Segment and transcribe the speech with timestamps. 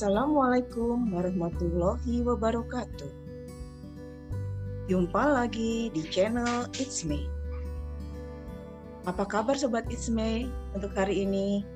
[0.00, 3.12] Assalamualaikum warahmatullahi wabarakatuh.
[4.88, 7.28] Jumpa lagi di channel It's Me.
[9.04, 11.68] Apa kabar Sobat It's Me untuk hari ini?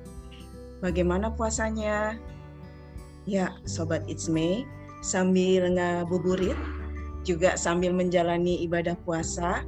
[0.81, 2.17] Bagaimana puasanya?
[3.29, 4.65] Ya, Sobat It's Me,
[5.05, 6.57] sambil ngabuburit,
[7.29, 9.61] juga sambil menjalani ibadah puasa,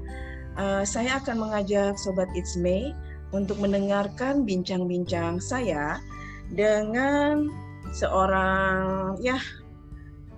[0.57, 2.89] uh, saya akan mengajak Sobat It's Me
[3.37, 6.01] untuk mendengarkan bincang-bincang saya
[6.49, 9.39] dengan seorang ya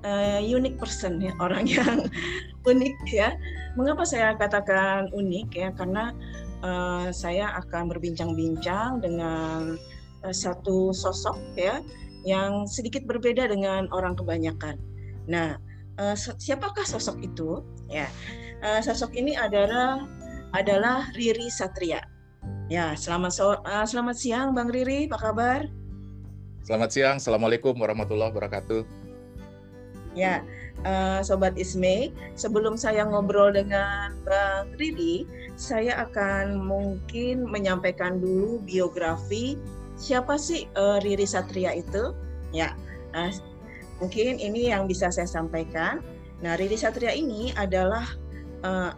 [0.03, 2.07] uh, unique person ya orang yang
[2.67, 3.35] unik ya.
[3.77, 5.69] Mengapa saya katakan unik ya?
[5.75, 6.11] Karena
[6.63, 9.79] uh, saya akan berbincang-bincang dengan
[10.23, 11.79] uh, satu sosok ya
[12.27, 14.75] yang sedikit berbeda dengan orang kebanyakan.
[15.29, 15.55] Nah,
[16.01, 17.63] uh, siapakah sosok itu?
[17.87, 18.11] Ya,
[18.65, 20.03] uh, sosok ini adalah
[20.51, 22.01] adalah Riri Satria.
[22.69, 25.78] Ya, selamat so uh, selamat siang Bang Riri, apa kabar?
[26.63, 28.83] Selamat siang, Assalamualaikum warahmatullahi wabarakatuh.
[30.17, 30.43] Ya,
[30.83, 35.23] uh, Sobat Isme, sebelum saya ngobrol dengan Bang Riri,
[35.55, 39.55] saya akan mungkin menyampaikan dulu biografi
[39.95, 42.11] siapa sih uh, Riri Satria itu.
[42.51, 42.75] Ya,
[43.15, 43.31] nah,
[44.03, 46.03] mungkin ini yang bisa saya sampaikan.
[46.43, 48.03] Nah, Riri Satria ini adalah
[48.67, 48.91] uh,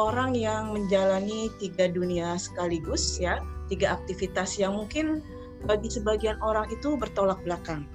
[0.00, 5.20] orang yang menjalani tiga dunia sekaligus, ya, tiga aktivitas yang mungkin
[5.66, 7.88] bagi sebagian orang itu bertolak belakang.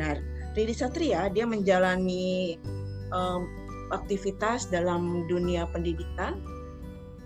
[0.00, 0.18] Nah,
[0.56, 2.56] Riri Satria dia menjalani
[3.12, 3.46] um,
[3.94, 6.40] aktivitas dalam dunia pendidikan.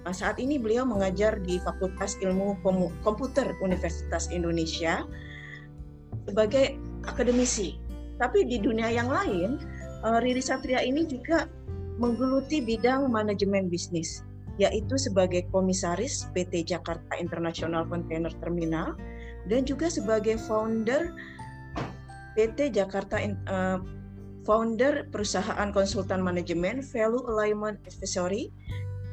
[0.05, 2.61] Nah, saat ini beliau mengajar di Fakultas Ilmu
[3.05, 5.05] Komputer Universitas Indonesia
[6.28, 6.77] sebagai
[7.09, 7.77] akademisi.
[8.20, 9.56] Tapi di dunia yang lain,
[10.05, 11.48] uh, Riri Satria ini juga
[12.00, 14.25] menggeluti bidang manajemen bisnis,
[14.56, 18.97] yaitu sebagai komisaris PT Jakarta International Container Terminal
[19.49, 21.15] dan juga sebagai founder
[22.35, 23.78] PT Jakarta uh,
[24.45, 28.50] founder perusahaan konsultan manajemen Value Alignment Advisory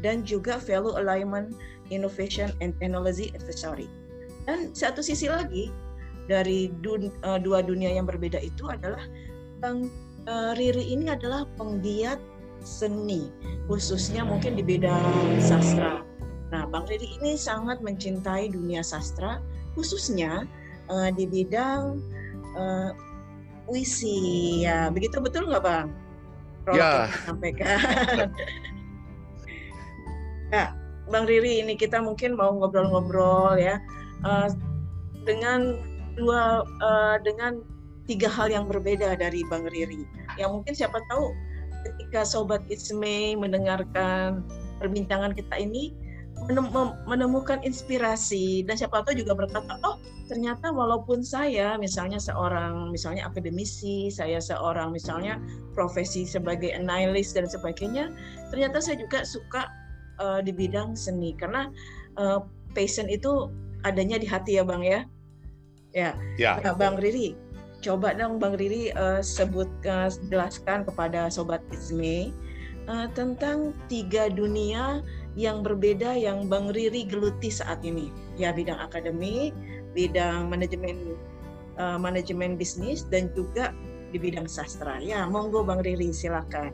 [0.01, 1.53] dan juga Value Alignment
[1.89, 3.89] Innovation and Technology Advisory.
[4.47, 5.73] Dan satu sisi lagi
[6.31, 9.03] dari dun, uh, dua dunia yang berbeda itu adalah
[9.59, 9.89] Bang
[10.29, 12.19] uh, Riri ini adalah penggiat
[12.61, 13.31] seni,
[13.65, 16.03] khususnya mungkin di bidang sastra.
[16.51, 19.43] Nah, Bang Riri ini sangat mencintai dunia sastra
[19.77, 20.49] khususnya
[20.89, 22.01] uh, di bidang
[22.57, 22.89] uh,
[23.69, 25.87] puisi ya begitu betul nggak bang?
[26.65, 27.07] Prolog ya.
[27.23, 27.77] Sampaikan.
[30.55, 30.73] ya,
[31.07, 33.77] Bang Riri ini kita mungkin mau ngobrol-ngobrol ya
[34.25, 34.49] uh,
[35.23, 35.77] dengan
[36.17, 37.61] dua uh, dengan
[38.07, 40.07] tiga hal yang berbeda dari Bang Riri.
[40.39, 41.31] Yang mungkin siapa tahu
[41.85, 44.43] ketika Sobat Isme mendengarkan
[44.81, 45.93] perbincangan kita ini
[46.47, 54.11] menemukan inspirasi dan siapa tahu juga berkata oh ternyata walaupun saya misalnya seorang misalnya akademisi
[54.11, 55.39] saya seorang misalnya
[55.75, 58.11] profesi sebagai analis dan sebagainya
[58.51, 59.67] ternyata saya juga suka
[60.21, 61.33] uh, di bidang seni.
[61.37, 61.69] Karena
[62.17, 62.43] uh,
[62.73, 63.49] passion itu
[63.85, 65.01] adanya di hati ya bang ya?
[65.95, 66.51] Ya, ya.
[66.61, 67.33] Nah, bang Riri
[67.81, 72.33] coba dong bang Riri uh, sebut uh, jelaskan kepada sobat Isme
[72.89, 75.01] uh, tentang tiga dunia
[75.37, 78.09] yang berbeda yang Bang Riri geluti saat ini.
[78.41, 79.53] Ya bidang akademik,
[79.93, 81.13] bidang manajemen
[81.77, 83.69] uh, manajemen bisnis dan juga
[84.09, 84.97] di bidang sastra.
[84.97, 86.73] Ya, monggo Bang Riri silakan.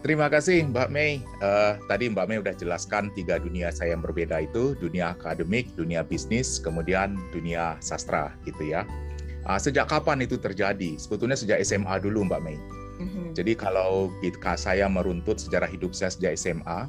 [0.00, 1.20] Terima kasih Mbak Mei.
[1.44, 6.00] Uh, tadi Mbak Mei udah jelaskan tiga dunia saya yang berbeda itu, dunia akademik, dunia
[6.00, 8.88] bisnis, kemudian dunia sastra gitu ya.
[9.44, 10.96] Uh, sejak kapan itu terjadi?
[10.96, 12.56] Sebetulnya sejak SMA dulu Mbak Mei.
[13.00, 13.36] Mm-hmm.
[13.36, 14.12] Jadi kalau
[14.56, 16.88] saya meruntut sejarah hidup saya sejak SMA,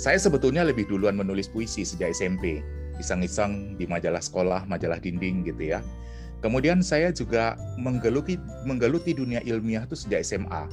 [0.00, 2.64] saya sebetulnya lebih duluan menulis puisi sejak SMP,
[2.96, 5.84] iseng-iseng di majalah sekolah, majalah dinding gitu ya.
[6.40, 10.72] Kemudian saya juga menggeluti menggeluti dunia ilmiah itu sejak SMA.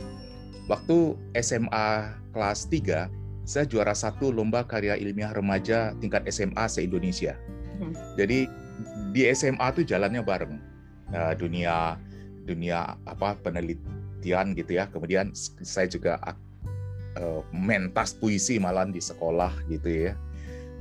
[0.72, 3.12] Waktu SMA kelas 3,
[3.44, 7.36] saya juara satu lomba karya ilmiah remaja tingkat SMA se-Indonesia.
[7.84, 7.92] Hmm.
[8.16, 8.48] Jadi
[9.12, 10.56] di SMA tuh jalannya bareng.
[11.12, 12.00] Nah, dunia
[12.48, 14.88] dunia apa penelitian gitu ya.
[14.88, 16.16] Kemudian saya juga
[17.18, 20.14] uh, mentas puisi malahan di sekolah gitu ya.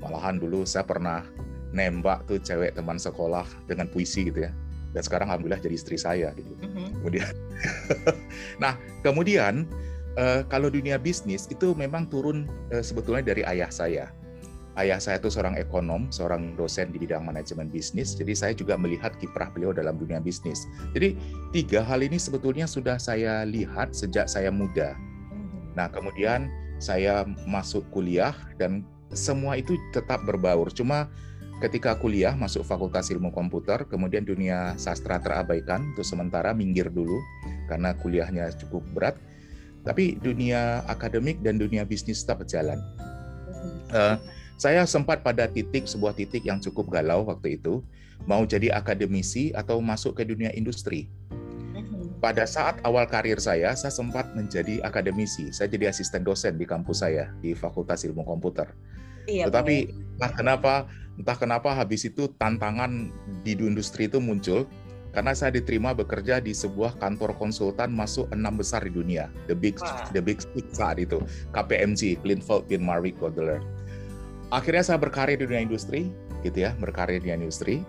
[0.05, 1.25] Malahan dulu saya pernah
[1.73, 4.53] nembak tuh cewek teman sekolah dengan puisi gitu ya.
[4.93, 6.53] Dan sekarang alhamdulillah jadi istri saya gitu.
[6.57, 6.89] Mm-hmm.
[7.01, 7.33] Kemudian,
[8.63, 9.69] nah kemudian
[10.17, 14.09] uh, kalau dunia bisnis itu memang turun uh, sebetulnya dari ayah saya.
[14.77, 18.13] Ayah saya itu seorang ekonom, seorang dosen di bidang manajemen bisnis.
[18.13, 20.69] Jadi saya juga melihat kiprah beliau dalam dunia bisnis.
[20.93, 21.17] Jadi
[21.49, 24.93] tiga hal ini sebetulnya sudah saya lihat sejak saya muda
[25.77, 26.49] Nah, kemudian
[26.81, 28.83] saya masuk kuliah dan
[29.13, 30.73] semua itu tetap berbaur.
[30.73, 31.13] Cuma
[31.61, 37.21] ketika kuliah masuk Fakultas Ilmu Komputer, kemudian dunia sastra terabaikan untuk sementara minggir dulu
[37.69, 39.17] karena kuliahnya cukup berat.
[39.87, 42.81] Tapi dunia akademik dan dunia bisnis tetap berjalan.
[43.95, 44.19] Uh,
[44.59, 47.85] saya sempat pada titik sebuah titik yang cukup galau waktu itu,
[48.27, 51.07] mau jadi akademisi atau masuk ke dunia industri.
[52.27, 55.55] Pada saat awal karir saya, saya sempat menjadi akademisi.
[55.55, 58.67] Saya jadi asisten dosen di kampus saya di Fakultas Ilmu Komputer.
[59.31, 60.75] Iya, Tetapi entah kenapa,
[61.15, 63.15] entah kenapa habis itu tantangan
[63.47, 64.67] di industri itu muncul
[65.15, 69.79] karena saya diterima bekerja di sebuah kantor konsultan masuk enam besar di dunia, the big
[69.79, 70.11] Wah.
[70.11, 71.23] the big six saat itu,
[71.55, 73.63] KPMG, Linfold, Bin Marwick, Godler.
[74.51, 76.11] Akhirnya saya berkarir di dunia industri,
[76.43, 77.87] gitu ya, berkarir di industri,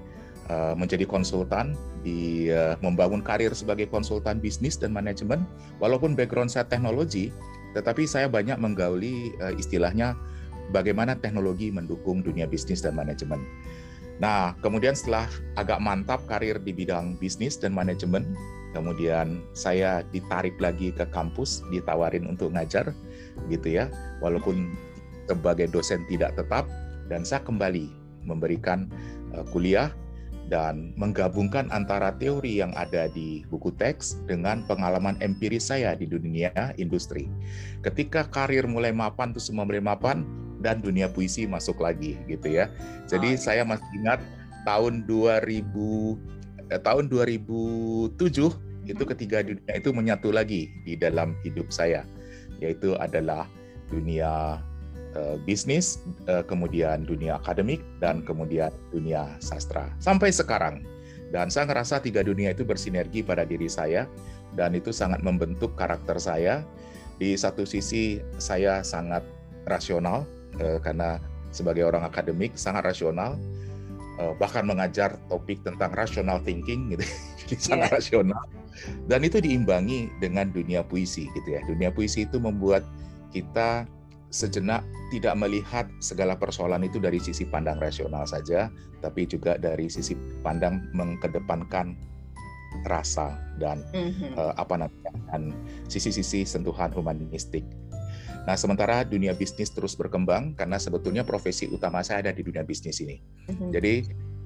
[0.49, 5.43] uh, menjadi konsultan, di uh, membangun karir sebagai konsultan bisnis dan manajemen.
[5.79, 7.31] Walaupun background saya teknologi,
[7.75, 10.15] tetapi saya banyak menggauli uh, istilahnya
[10.71, 13.39] bagaimana teknologi mendukung dunia bisnis dan manajemen.
[14.17, 18.25] Nah, kemudian setelah agak mantap karir di bidang bisnis dan manajemen,
[18.73, 22.89] kemudian saya ditarik lagi ke kampus, ditawarin untuk ngajar,
[23.45, 23.85] gitu ya,
[24.17, 24.73] walaupun
[25.29, 26.65] sebagai dosen tidak tetap,
[27.13, 27.93] dan saya kembali
[28.25, 28.89] memberikan
[29.53, 29.93] kuliah
[30.47, 36.51] dan menggabungkan antara teori yang ada di buku teks dengan pengalaman empiris saya di dunia
[36.79, 37.27] industri.
[37.83, 40.23] Ketika karir mulai mapan tuh semua mulai mapan
[40.63, 42.71] dan dunia puisi masuk lagi gitu ya.
[43.05, 44.19] Jadi oh, saya masih ingat
[44.63, 45.63] tahun 2000
[46.71, 48.15] eh, tahun 2007
[48.87, 49.11] itu hmm.
[49.15, 52.07] ketiga dunia itu menyatu lagi di dalam hidup saya
[52.59, 53.45] yaitu adalah
[53.87, 54.59] dunia
[55.17, 59.89] Eh, bisnis, uh, kemudian dunia akademik, dan kemudian dunia sastra.
[59.97, 60.85] Sampai sekarang.
[61.33, 64.05] Dan saya ngerasa tiga dunia itu bersinergi pada diri saya,
[64.53, 66.61] dan itu sangat membentuk karakter saya.
[67.17, 69.25] Di satu sisi saya sangat
[69.65, 70.29] rasional,
[70.61, 71.17] uh, karena
[71.49, 73.41] sebagai orang akademik sangat rasional,
[74.21, 77.01] uh, bahkan mengajar topik tentang rational thinking gitu,
[77.41, 77.65] jadi yeah.
[77.65, 78.43] sangat rasional.
[79.09, 81.65] Dan itu diimbangi dengan dunia puisi gitu ya.
[81.65, 82.85] Dunia puisi itu membuat
[83.33, 83.89] kita
[84.29, 88.67] sejenak tidak melihat segala persoalan itu dari sisi pandang rasional saja,
[88.99, 91.95] tapi juga dari sisi pandang mengkedepankan
[92.85, 94.35] rasa dan mm-hmm.
[94.35, 95.55] uh, apa namanya dan
[95.87, 97.63] sisi-sisi sentuhan humanistik.
[98.47, 102.99] Nah, sementara dunia bisnis terus berkembang karena sebetulnya profesi utama saya ada di dunia bisnis
[103.03, 103.19] ini.
[103.47, 103.69] Mm-hmm.
[103.75, 103.93] Jadi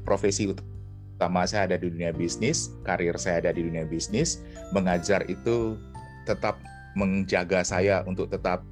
[0.05, 4.41] profesi utama saya ada di dunia bisnis, karir saya ada di dunia bisnis,
[4.73, 5.77] mengajar itu
[6.25, 6.57] tetap
[6.97, 8.65] menjaga saya untuk tetap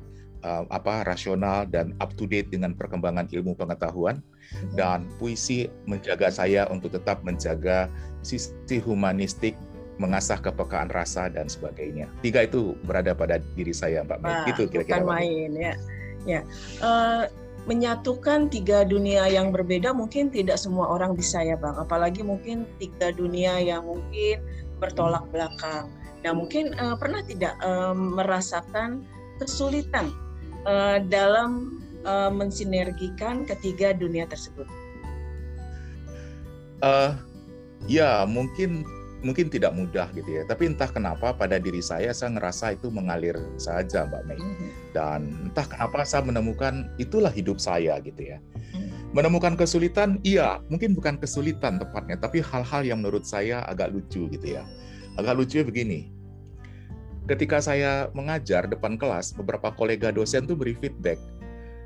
[0.44, 4.20] uh, apa rasional dan up to date dengan perkembangan ilmu pengetahuan
[4.54, 4.76] hmm.
[4.76, 7.88] dan puisi menjaga saya untuk tetap menjaga
[8.24, 9.56] sisi humanistik
[10.00, 12.08] mengasah kepekaan rasa dan sebagainya.
[12.24, 14.48] Tiga itu berada pada diri saya, Mbak Mai.
[14.48, 15.04] Itu kira-kira.
[15.04, 15.74] Bukan main ya.
[16.24, 16.42] Ya.
[16.80, 17.28] Uh,
[17.68, 21.76] menyatukan tiga dunia yang berbeda mungkin tidak semua orang bisa ya, Bang.
[21.76, 24.40] Apalagi mungkin tiga dunia yang mungkin
[24.80, 25.92] bertolak belakang.
[26.24, 29.04] Nah, mungkin uh, pernah tidak uh, merasakan
[29.40, 30.12] kesulitan
[30.66, 34.66] uh, dalam uh, mensinergikan ketiga dunia tersebut?
[36.80, 37.12] Uh,
[37.92, 38.88] ya mungkin
[39.20, 40.44] mungkin tidak mudah gitu ya.
[40.48, 44.40] Tapi entah kenapa pada diri saya saya ngerasa itu mengalir saja Mbak Mei.
[44.40, 44.70] Mm-hmm.
[44.96, 45.20] Dan
[45.52, 48.40] entah kenapa saya menemukan itulah hidup saya gitu ya.
[48.40, 49.12] Mm-hmm.
[49.12, 54.48] Menemukan kesulitan, iya mungkin bukan kesulitan tepatnya, tapi hal-hal yang menurut saya agak lucu gitu
[54.48, 54.64] ya.
[55.20, 56.19] Agak lucu begini
[57.30, 61.22] ketika saya mengajar depan kelas, beberapa kolega dosen tuh beri feedback.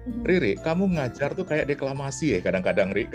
[0.08, 0.24] Mhm.
[0.24, 3.12] Riri, kamu ngajar tuh kayak deklamasi ya kadang-kadang, Riri.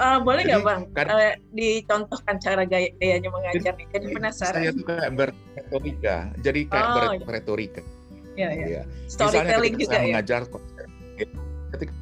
[0.00, 4.70] uh, boleh nggak bang kan, uh, dicontohkan cara gaya gayanya mengajar nih jadi penasaran saya
[4.76, 7.24] tuh kayak berretorika jadi kayak oh, iya.
[7.24, 7.82] berretorika
[8.36, 8.66] ya, ya.
[8.68, 8.82] ya.
[9.08, 10.40] storytelling juga saya ya mengajar
[11.72, 11.92] ketika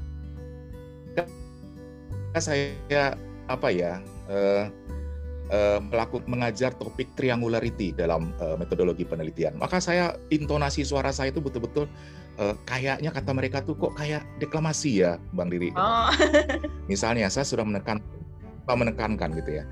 [2.39, 3.15] saya
[3.47, 4.67] apa ya uh,
[5.51, 9.57] uh, melakukan mengajar topik triangularity dalam uh, metodologi penelitian.
[9.57, 11.89] Maka saya intonasi suara saya itu betul-betul
[12.41, 15.73] uh, kayaknya kata mereka tuh kok kayak deklamasi ya, Bang Diri.
[15.75, 16.09] Oh.
[16.91, 18.01] Misalnya saya sudah menekan
[18.69, 19.65] menekankan gitu ya.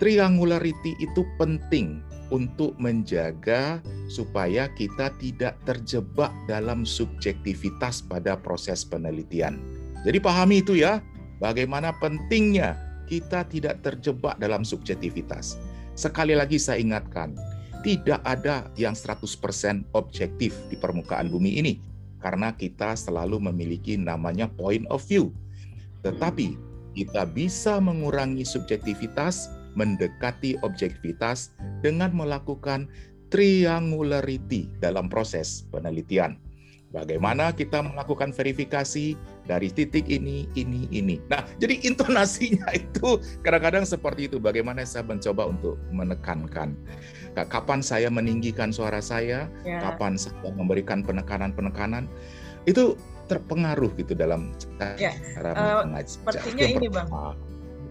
[0.00, 2.02] Triangularity itu penting
[2.34, 3.78] untuk menjaga
[4.10, 9.60] supaya kita tidak terjebak dalam subjektivitas pada proses penelitian.
[10.02, 10.98] Jadi pahami itu ya,
[11.38, 12.74] bagaimana pentingnya
[13.08, 15.56] kita tidak terjebak dalam subjektivitas.
[15.94, 17.36] Sekali lagi saya ingatkan,
[17.84, 21.74] tidak ada yang 100% objektif di permukaan bumi ini
[22.24, 25.28] karena kita selalu memiliki namanya point of view.
[26.00, 26.56] Tetapi
[26.96, 31.52] kita bisa mengurangi subjektivitas, mendekati objektivitas
[31.84, 32.88] dengan melakukan
[33.28, 36.40] triangularity dalam proses penelitian.
[36.94, 39.18] Bagaimana kita melakukan verifikasi
[39.50, 41.18] dari titik ini, ini, ini.
[41.26, 44.38] Nah, jadi intonasinya itu kadang-kadang seperti itu.
[44.38, 46.78] Bagaimana saya mencoba untuk menekankan.
[47.34, 49.82] Kapan saya meninggikan suara saya, ya.
[49.82, 52.06] kapan saya memberikan penekanan-penekanan,
[52.70, 52.94] itu
[53.26, 55.10] terpengaruh gitu dalam ya.
[55.34, 56.14] cara uh, mengajar.
[56.22, 57.10] Sepertinya ini, Bang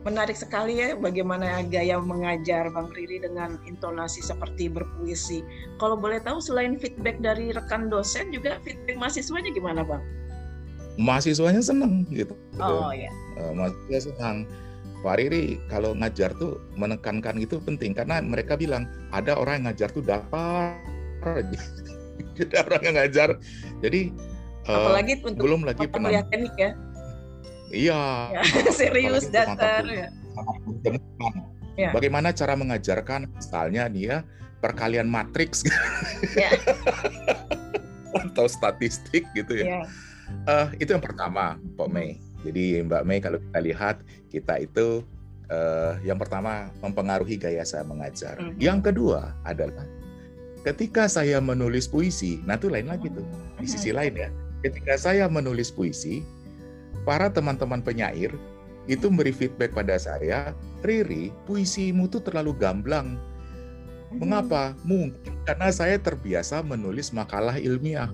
[0.03, 5.39] menarik sekali ya bagaimana gaya mengajar Bang Riri dengan intonasi seperti berpuisi.
[5.79, 10.03] Kalau boleh tahu selain feedback dari rekan dosen juga feedback mahasiswanya gimana Bang?
[10.99, 12.35] Mahasiswanya senang gitu.
[12.59, 13.09] Oh iya.
[13.39, 14.43] Uh, mahasiswa senang.
[15.03, 19.91] Pak Riri kalau ngajar tuh menekankan itu penting karena mereka bilang ada orang yang ngajar
[19.91, 20.79] tuh dapat
[22.39, 23.29] ada orang yang ngajar
[23.83, 24.15] jadi
[24.63, 26.71] apalagi uh, untuk belum lagi penampilan teknik ya
[27.73, 28.01] Iya.
[28.37, 28.41] Ya,
[28.79, 30.07] serius datar ya.
[31.73, 31.89] ya.
[31.89, 34.17] Bagaimana cara mengajarkan misalnya nih ya
[34.61, 35.65] perkalian matriks
[36.39, 36.53] ya.
[38.13, 39.65] atau statistik gitu ya.
[39.65, 39.79] ya.
[40.47, 42.21] Uh, itu yang pertama, Pak Mei.
[42.45, 43.95] Jadi Mbak Mei kalau kita lihat
[44.29, 45.03] kita itu
[45.51, 48.39] uh, yang pertama mempengaruhi gaya saya mengajar.
[48.39, 48.59] Mm -hmm.
[48.61, 49.83] Yang kedua adalah
[50.63, 53.23] ketika saya menulis puisi, nah itu lain lagi tuh
[53.59, 53.99] di sisi mm-hmm.
[53.99, 54.29] lain ya.
[54.63, 56.23] Ketika saya menulis puisi,
[57.03, 58.31] para teman-teman penyair
[58.87, 60.51] itu memberi feedback pada saya,
[60.83, 63.15] Riri, puisimu tuh terlalu gamblang.
[64.11, 64.75] Mengapa?
[64.83, 68.11] Mungkin karena saya terbiasa menulis makalah ilmiah.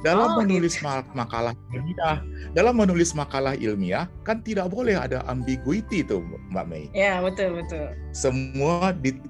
[0.00, 0.88] Dalam oh, menulis gitu.
[1.12, 2.24] makalah ilmiah,
[2.56, 6.88] dalam menulis makalah ilmiah kan tidak boleh ada ambiguity tuh, Mbak Mei.
[6.96, 7.92] Ya betul betul.
[8.16, 9.20] Semua di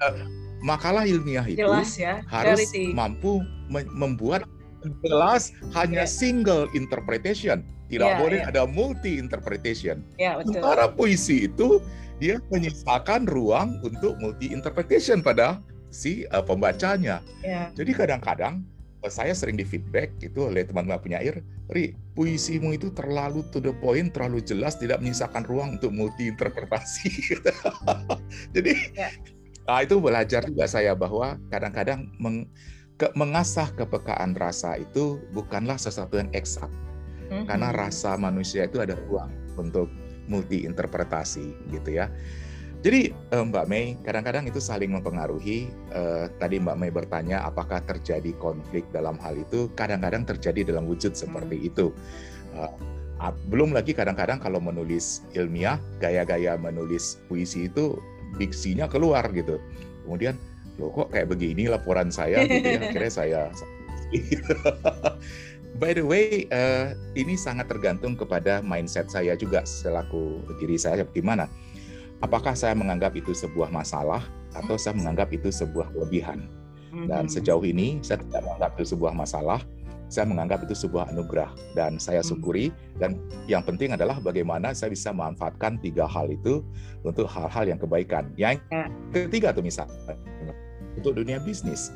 [0.00, 0.24] uh,
[0.64, 2.24] makalah ilmiah itu Jelas, ya.
[2.32, 2.64] harus
[2.96, 3.44] mampu
[3.92, 4.48] membuat
[5.04, 6.08] jelas hanya yeah.
[6.08, 8.50] single interpretation tidak yeah, boleh yeah.
[8.52, 10.04] ada multi interpretation.
[10.20, 10.60] Yeah, betul.
[10.60, 11.80] Sementara puisi itu
[12.20, 17.24] dia menyisakan ruang untuk multi interpretation pada si uh, pembacanya.
[17.40, 17.72] Yeah.
[17.72, 18.60] Jadi kadang-kadang
[19.00, 21.40] uh, saya sering di feedback itu oleh teman-teman penyair,
[21.72, 27.40] Ri, puisimu itu terlalu to the point, terlalu jelas, tidak menyisakan ruang untuk multi interpretasi.
[28.54, 29.12] Jadi yeah.
[29.64, 32.44] nah, itu belajar juga saya bahwa kadang-kadang meng,
[33.00, 36.68] ke, mengasah kepekaan rasa itu bukanlah sesuatu yang eksak
[37.28, 39.88] hmm Karena rasa manusia itu ada ruang untuk
[40.28, 42.12] multi interpretasi gitu ya.
[42.78, 45.66] Jadi eh, Mbak Mei kadang-kadang itu saling mempengaruhi.
[45.90, 49.66] Eh, tadi Mbak Mei bertanya apakah terjadi konflik dalam hal itu?
[49.74, 51.68] Kadang-kadang terjadi dalam wujud seperti hmm.
[51.74, 51.86] itu.
[52.54, 52.72] Eh,
[53.50, 57.98] belum lagi kadang-kadang kalau menulis ilmiah, gaya-gaya menulis puisi itu
[58.38, 59.58] diksinya keluar gitu.
[60.06, 60.38] Kemudian
[60.78, 62.78] loh kok kayak begini laporan saya gitu ya.
[62.86, 63.40] Akhirnya saya
[65.76, 71.44] By the way, uh, ini sangat tergantung kepada mindset saya juga selaku diri saya bagaimana.
[72.24, 74.24] Apakah saya menganggap itu sebuah masalah
[74.56, 76.48] atau saya menganggap itu sebuah kelebihan?
[77.06, 77.30] Dan mm-hmm.
[77.30, 79.60] sejauh ini saya tidak menganggap itu sebuah masalah,
[80.08, 82.32] saya menganggap itu sebuah anugerah dan saya mm-hmm.
[82.32, 82.66] syukuri
[82.98, 86.64] dan yang penting adalah bagaimana saya bisa memanfaatkan tiga hal itu
[87.06, 88.32] untuk hal-hal yang kebaikan.
[88.34, 88.88] Yang ya.
[89.14, 90.16] ketiga tuh misalnya
[90.98, 91.94] untuk dunia bisnis.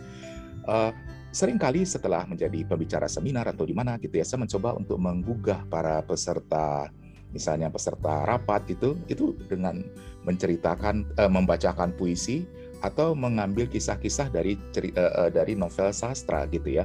[0.71, 0.95] Uh,
[1.33, 5.65] sering kali setelah menjadi pembicara seminar atau di mana gitu ya, saya mencoba untuk menggugah
[5.73, 6.93] para peserta
[7.33, 9.81] misalnya peserta rapat itu itu dengan
[10.29, 12.45] menceritakan uh, membacakan puisi
[12.85, 16.85] atau mengambil kisah-kisah dari cerita, uh, eh, dari novel sastra gitu ya.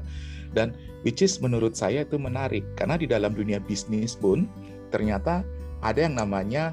[0.56, 0.74] Dan
[1.04, 4.48] which is menurut saya itu menarik karena di dalam dunia bisnis pun
[4.90, 5.44] ternyata
[5.84, 6.72] ada yang namanya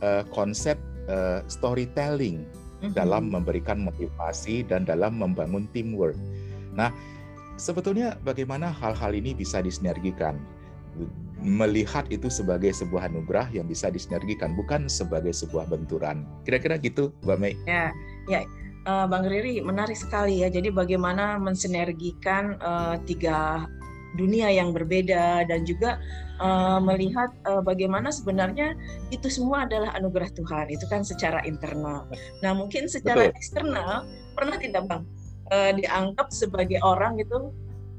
[0.00, 0.78] uh, konsep
[1.10, 2.92] uh, storytelling mm -hmm.
[2.94, 6.16] dalam memberikan motivasi dan dalam membangun teamwork.
[6.76, 6.92] Nah,
[7.56, 10.38] sebetulnya bagaimana hal-hal ini bisa disinergikan?
[11.44, 16.24] Melihat itu sebagai sebuah anugerah yang bisa disinergikan, bukan sebagai sebuah benturan.
[16.48, 17.54] Kira-kira gitu, Mbak Mei.
[17.68, 17.92] Ya,
[18.30, 18.40] ya.
[18.86, 20.48] Uh, Bang Riri, menarik sekali ya.
[20.48, 23.66] Jadi bagaimana mensinergikan uh, tiga
[24.14, 25.98] dunia yang berbeda dan juga
[26.38, 28.78] uh, melihat uh, bagaimana sebenarnya
[29.10, 30.70] itu semua adalah anugerah Tuhan.
[30.70, 32.06] Itu kan secara internal.
[32.40, 33.36] Nah, mungkin secara Betul.
[33.36, 34.06] eksternal
[34.38, 35.02] pernah tidak Bang
[35.52, 37.50] uh, dianggap sebagai orang itu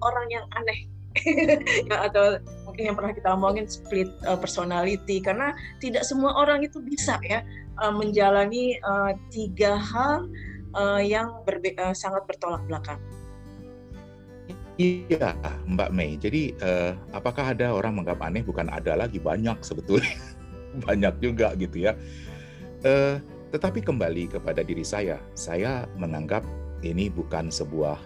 [0.02, 0.86] orang yang aneh
[1.90, 2.38] ya, atau
[2.70, 7.42] mungkin yang pernah kita omongin split uh, personality karena tidak semua orang itu bisa ya
[7.82, 10.30] uh, menjalani uh, tiga hal
[10.78, 13.02] uh, yang berbe uh, sangat bertolak belakang.
[14.78, 15.34] Iya,
[15.66, 16.22] Mbak Mei.
[16.22, 18.46] Jadi, uh, apakah ada orang menganggap aneh?
[18.46, 20.14] Bukan ada lagi, banyak sebetulnya.
[20.86, 21.98] banyak juga gitu ya.
[22.86, 23.18] Uh,
[23.50, 26.46] tetapi kembali kepada diri saya, saya menganggap
[26.86, 27.98] ini bukan sebuah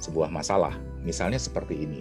[0.00, 0.74] sebuah masalah.
[1.02, 2.00] Misalnya seperti ini.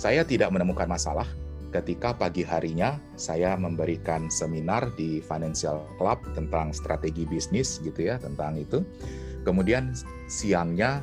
[0.00, 1.28] Saya tidak menemukan masalah
[1.70, 8.58] ketika pagi harinya saya memberikan seminar di Financial Club tentang strategi bisnis gitu ya, tentang
[8.58, 8.82] itu.
[9.46, 9.94] Kemudian
[10.26, 11.00] siangnya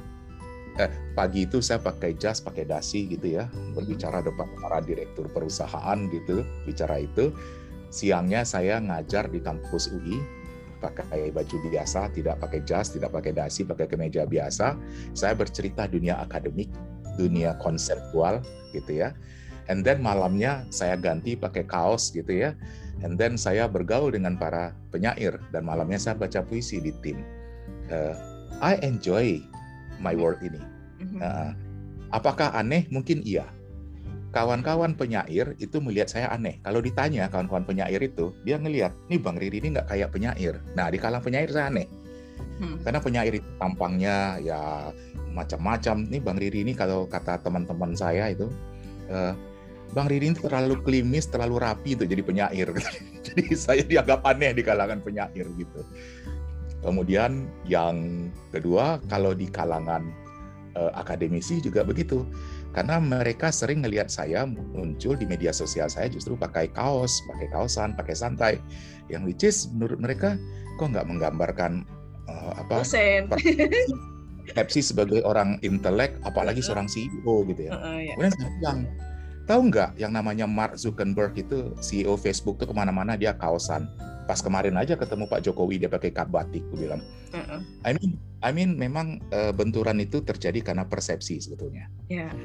[0.78, 5.98] eh, pagi itu saya pakai jas, pakai dasi gitu ya, berbicara depan para direktur perusahaan
[6.12, 7.32] gitu, bicara itu.
[7.88, 10.20] Siangnya saya ngajar di kampus UI,
[10.80, 14.78] pakai baju biasa, tidak pakai jas, tidak pakai dasi, pakai kemeja biasa.
[15.18, 16.70] Saya bercerita dunia akademik,
[17.18, 18.42] dunia konseptual
[18.72, 19.18] gitu ya.
[19.68, 22.56] And then malamnya saya ganti pakai kaos gitu ya.
[23.04, 27.22] And then saya bergaul dengan para penyair dan malamnya saya baca puisi di tim.
[27.92, 28.16] Uh,
[28.64, 29.44] I enjoy
[30.02, 30.62] my work ini.
[31.22, 31.54] Uh,
[32.10, 32.90] apakah aneh?
[32.90, 33.46] Mungkin iya.
[34.38, 36.62] Kawan-kawan penyair itu melihat saya aneh.
[36.62, 40.62] Kalau ditanya kawan-kawan penyair itu, dia ngelihat, nih Bang Riri ini nggak kayak penyair.
[40.78, 41.90] Nah di kalangan penyair saya aneh.
[42.62, 42.78] Hmm.
[42.86, 44.94] Karena penyair itu tampangnya ya
[45.34, 46.06] macam-macam.
[46.06, 48.46] Nih Bang Riri ini kalau kata teman-teman saya itu,
[49.10, 49.34] uh,
[49.98, 52.70] Bang Riri ini terlalu klimis, terlalu rapi itu jadi penyair.
[53.26, 55.82] jadi saya dianggap aneh di kalangan penyair gitu.
[56.86, 60.06] Kemudian yang kedua, kalau di kalangan
[60.78, 62.22] uh, akademisi juga begitu.
[62.76, 67.98] Karena mereka sering melihat saya muncul di media sosial saya justru pakai kaos, pakai kaosan,
[67.98, 68.54] pakai santai.
[69.08, 70.36] Yang which is menurut mereka
[70.78, 71.88] kok nggak menggambarkan
[72.30, 72.86] uh, apa
[74.56, 77.72] Pepsi sebagai orang intelek, apalagi seorang CEO gitu ya.
[77.76, 78.16] Uh, uh, yeah.
[78.16, 78.80] Kemudian saya bilang,
[79.48, 83.88] tahu nggak yang namanya Mark Zuckerberg itu CEO Facebook tuh ke mana-mana dia kaosan
[84.28, 87.00] pas kemarin aja ketemu Pak Jokowi dia pakai kap batik, gue bilang.
[87.32, 87.64] Uh-uh.
[87.88, 91.88] I mean, I mean memang uh, benturan itu terjadi karena persepsi sebetulnya.
[92.12, 92.36] Yeah.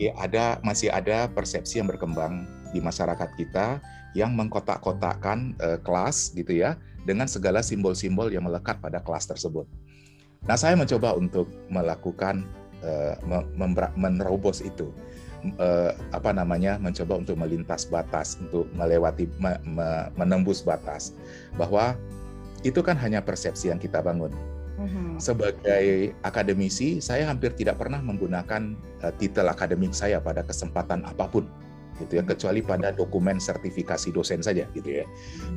[0.00, 3.76] Ya ada masih ada persepsi yang berkembang di masyarakat kita
[4.16, 9.68] yang mengkotak-kotakkan uh, kelas gitu ya dengan segala simbol-simbol yang melekat pada kelas tersebut.
[10.48, 12.48] Nah, saya mencoba untuk melakukan
[12.80, 13.20] uh,
[14.00, 14.88] menerobos itu
[15.58, 21.14] uh, apa namanya mencoba untuk melintas batas untuk melewati me, me, menembus batas.
[21.54, 21.94] Bahwa
[22.66, 24.34] itu kan hanya persepsi yang kita bangun.
[24.78, 25.18] Mm-hmm.
[25.18, 31.50] sebagai akademisi saya hampir tidak pernah menggunakan uh, titel akademik saya pada kesempatan apa pun
[31.98, 32.22] gitu ya.
[32.22, 35.04] Kecuali pada dokumen sertifikasi dosen saja gitu ya.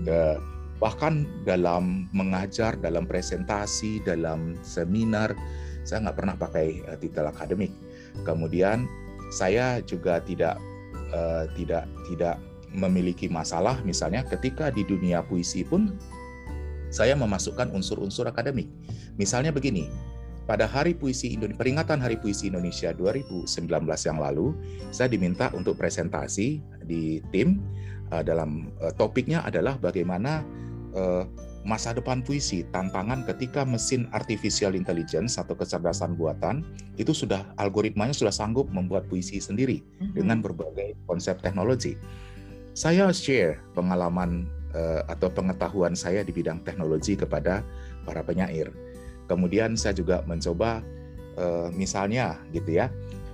[0.10, 0.42] Uh,
[0.82, 5.38] bahkan dalam mengajar dalam presentasi dalam seminar
[5.86, 7.70] saya nggak pernah pakai uh, titel akademik.
[8.26, 8.90] Kemudian
[9.32, 10.60] saya juga tidak
[11.16, 12.36] uh, tidak tidak
[12.72, 15.96] memiliki masalah misalnya ketika di dunia puisi pun
[16.92, 18.68] saya memasukkan unsur-unsur akademik.
[19.16, 19.88] Misalnya begini,
[20.44, 23.48] pada Hari Puisi Indonesia, peringatan Hari Puisi Indonesia 2019
[23.88, 24.52] yang lalu,
[24.92, 27.64] saya diminta untuk presentasi di tim
[28.12, 30.44] uh, dalam uh, topiknya adalah bagaimana
[30.92, 31.24] uh,
[31.62, 36.66] masa depan puisi, tantangan ketika mesin artificial intelligence atau kecerdasan buatan
[36.98, 40.14] itu sudah algoritmanya sudah sanggup membuat puisi sendiri mm-hmm.
[40.18, 41.98] dengan berbagai konsep teknologi.
[42.74, 47.62] Saya share pengalaman uh, atau pengetahuan saya di bidang teknologi kepada
[48.08, 48.74] para penyair.
[49.30, 50.82] Kemudian saya juga mencoba
[51.38, 52.90] uh, misalnya gitu ya.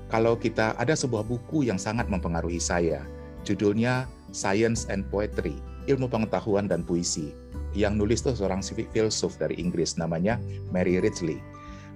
[0.08, 3.04] Kalau kita ada sebuah buku yang sangat mempengaruhi saya,
[3.44, 7.36] judulnya Science and Poetry, Ilmu Pengetahuan dan Puisi
[7.78, 10.42] yang nulis tuh seorang filsuf dari Inggris namanya
[10.74, 11.38] Mary Ridgely.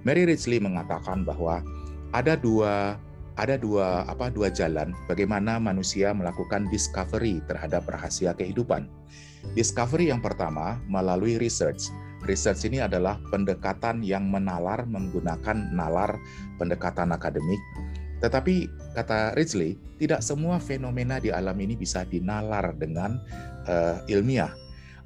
[0.05, 1.65] Mary Ridgely mengatakan bahwa
[2.13, 3.01] ada dua
[3.39, 8.85] ada dua apa dua jalan bagaimana manusia melakukan discovery terhadap rahasia kehidupan.
[9.57, 11.89] Discovery yang pertama melalui research.
[12.21, 16.13] Research ini adalah pendekatan yang menalar menggunakan nalar
[16.61, 17.57] pendekatan akademik.
[18.21, 23.17] Tetapi kata Ridgely, tidak semua fenomena di alam ini bisa dinalar dengan
[23.65, 24.53] uh, ilmiah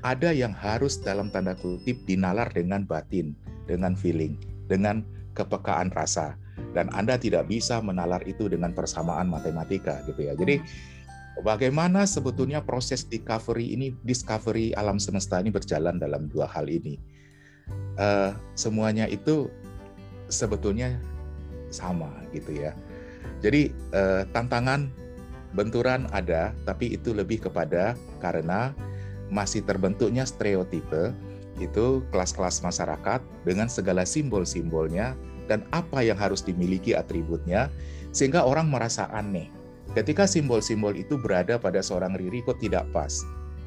[0.06, 3.34] ada yang harus dalam tanda kutip dinalar dengan batin,
[3.66, 4.38] dengan feeling,
[4.70, 5.02] dengan
[5.34, 6.38] kepekaan rasa.
[6.78, 10.38] Dan Anda tidak bisa menalar itu dengan persamaan matematika gitu ya.
[10.38, 10.62] Jadi
[11.42, 17.02] bagaimana sebetulnya proses discovery ini, discovery alam semesta ini berjalan dalam dua hal ini.
[17.98, 19.50] Uh, semuanya itu
[20.30, 20.94] sebetulnya
[21.74, 22.78] sama gitu ya.
[23.42, 24.86] Jadi uh, tantangan
[25.58, 28.76] benturan ada, tapi itu lebih kepada karena
[29.36, 31.12] masih terbentuknya stereotipe
[31.60, 35.16] itu kelas-kelas masyarakat dengan segala simbol-simbolnya
[35.52, 37.68] dan apa yang harus dimiliki atributnya
[38.16, 39.52] sehingga orang merasa aneh.
[39.92, 43.24] Ketika simbol-simbol itu berada pada seorang Riri kok tidak pas.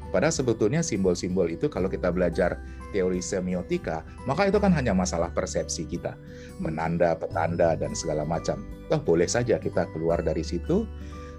[0.09, 2.57] Padahal sebetulnya simbol-simbol itu kalau kita belajar
[2.89, 6.17] teori semiotika, maka itu kan hanya masalah persepsi kita.
[6.57, 8.65] Menanda, petanda, dan segala macam.
[8.89, 10.89] Toh boleh saja kita keluar dari situ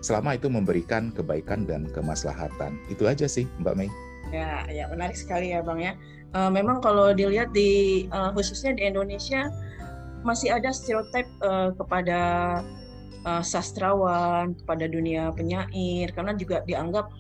[0.01, 2.79] selama itu memberikan kebaikan dan kemaslahatan.
[2.87, 3.91] Itu aja sih Mbak Mei.
[4.29, 5.97] Ya, ya menarik sekali ya Bang ya.
[6.31, 9.51] Uh, memang kalau dilihat di uh, khususnya di Indonesia
[10.23, 12.21] masih ada stereotip uh, kepada
[13.27, 17.11] uh, sastrawan, kepada dunia penyair karena juga dianggap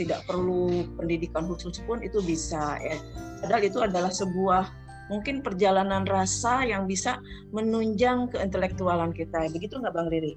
[0.00, 2.96] tidak perlu pendidikan khusus pun itu bisa ya.
[3.44, 4.72] Padahal itu adalah sebuah
[5.12, 7.20] mungkin perjalanan rasa yang bisa
[7.52, 9.52] menunjang keintelektualan kita.
[9.52, 10.34] Begitu nggak Bang Riri?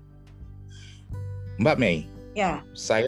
[1.59, 2.63] Mbak Mei, ya.
[2.71, 3.07] saya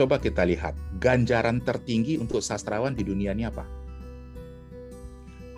[0.00, 3.68] coba kita lihat ganjaran tertinggi untuk sastrawan di dunia ini apa?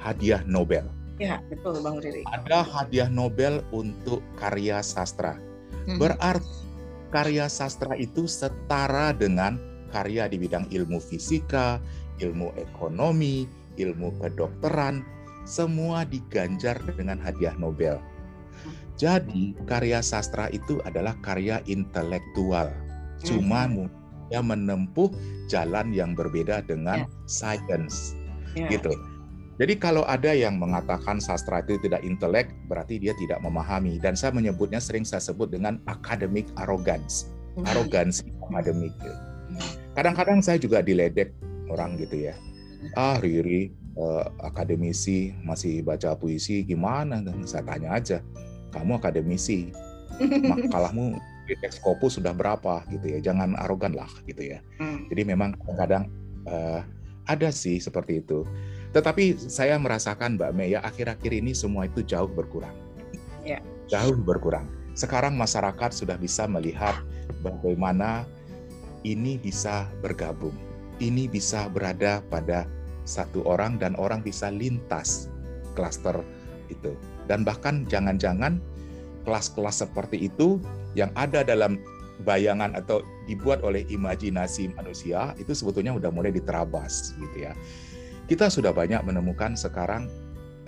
[0.02, 0.82] Hadiah Nobel.
[1.22, 2.26] Ya, betul Bang Riri.
[2.26, 5.38] Ada hadiah Nobel untuk karya sastra.
[5.86, 6.02] Hmm.
[6.02, 6.66] Berarti
[7.14, 9.62] karya sastra itu setara dengan
[9.94, 11.78] karya di bidang ilmu fisika,
[12.18, 13.46] ilmu ekonomi,
[13.78, 15.06] ilmu kedokteran,
[15.46, 18.02] semua diganjar dengan hadiah Nobel.
[18.98, 22.74] Jadi karya sastra itu adalah karya intelektual.
[23.22, 24.01] Cuma hmm.
[24.32, 25.12] Dia menempuh
[25.52, 27.28] jalan yang berbeda dengan yeah.
[27.28, 28.16] science.
[28.56, 28.72] Yeah.
[28.72, 28.96] Gitu.
[29.60, 34.00] Jadi kalau ada yang mengatakan sastra itu tidak intelek, berarti dia tidak memahami.
[34.00, 37.28] Dan saya menyebutnya sering saya sebut dengan academic arrogance,
[37.68, 38.96] arogansi akademik.
[38.96, 39.60] Hmm.
[39.92, 41.36] Kadang-kadang saya juga diledek
[41.68, 42.34] orang gitu ya.
[42.96, 47.20] Ah Riri, uh, akademisi masih baca puisi gimana?
[47.20, 48.18] Dan saya tanya aja,
[48.72, 49.68] kamu akademisi,
[50.50, 53.18] makalahmu Texcopo sudah berapa gitu ya?
[53.20, 54.58] Jangan arogan lah gitu ya.
[54.78, 55.06] Hmm.
[55.10, 56.04] Jadi memang kadang-kadang
[56.46, 56.80] uh,
[57.26, 58.46] ada sih seperti itu.
[58.92, 62.74] Tetapi saya merasakan Mbak Mei ya akhir-akhir ini semua itu jauh berkurang.
[63.42, 63.58] Ya.
[63.88, 64.68] Jauh berkurang.
[64.92, 66.92] Sekarang masyarakat sudah bisa melihat
[67.40, 68.28] bagaimana
[69.02, 70.54] ini bisa bergabung.
[71.00, 72.68] Ini bisa berada pada
[73.02, 75.26] satu orang dan orang bisa lintas
[75.74, 76.20] klaster
[76.70, 76.94] itu.
[77.26, 78.60] Dan bahkan jangan-jangan
[79.24, 80.60] kelas-kelas seperti itu
[80.98, 81.80] yang ada dalam
[82.22, 87.52] bayangan atau dibuat oleh imajinasi manusia itu sebetulnya sudah mulai diterabas gitu ya
[88.30, 90.06] kita sudah banyak menemukan sekarang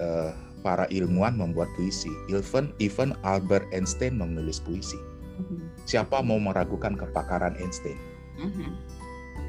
[0.03, 0.35] uh,
[0.65, 2.09] para ilmuwan membuat puisi.
[2.33, 4.97] Even even Albert Einstein menulis puisi.
[4.97, 5.61] Mm-hmm.
[5.85, 8.01] Siapa mau meragukan kepakaran Einstein?
[8.41, 8.71] Mm-hmm.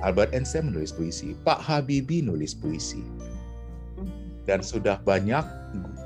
[0.04, 1.34] Albert Einstein menulis puisi.
[1.48, 3.00] Pak Habibie nulis puisi.
[3.00, 4.44] Mm-hmm.
[4.44, 5.44] Dan sudah banyak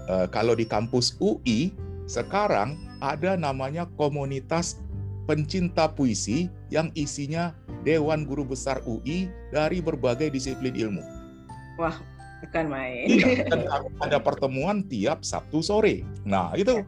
[0.08, 1.73] uh, kalau di kampus UI
[2.05, 4.79] sekarang ada namanya komunitas
[5.25, 7.55] pencinta puisi yang isinya
[7.88, 11.19] Dewan Guru Besar UI dari berbagai disiplin ilmu
[11.79, 11.95] Wah,
[12.43, 13.07] bukan main.
[13.07, 13.47] Iya,
[14.03, 16.03] ada pertemuan tiap Sabtu sore.
[16.27, 16.83] Nah, itu.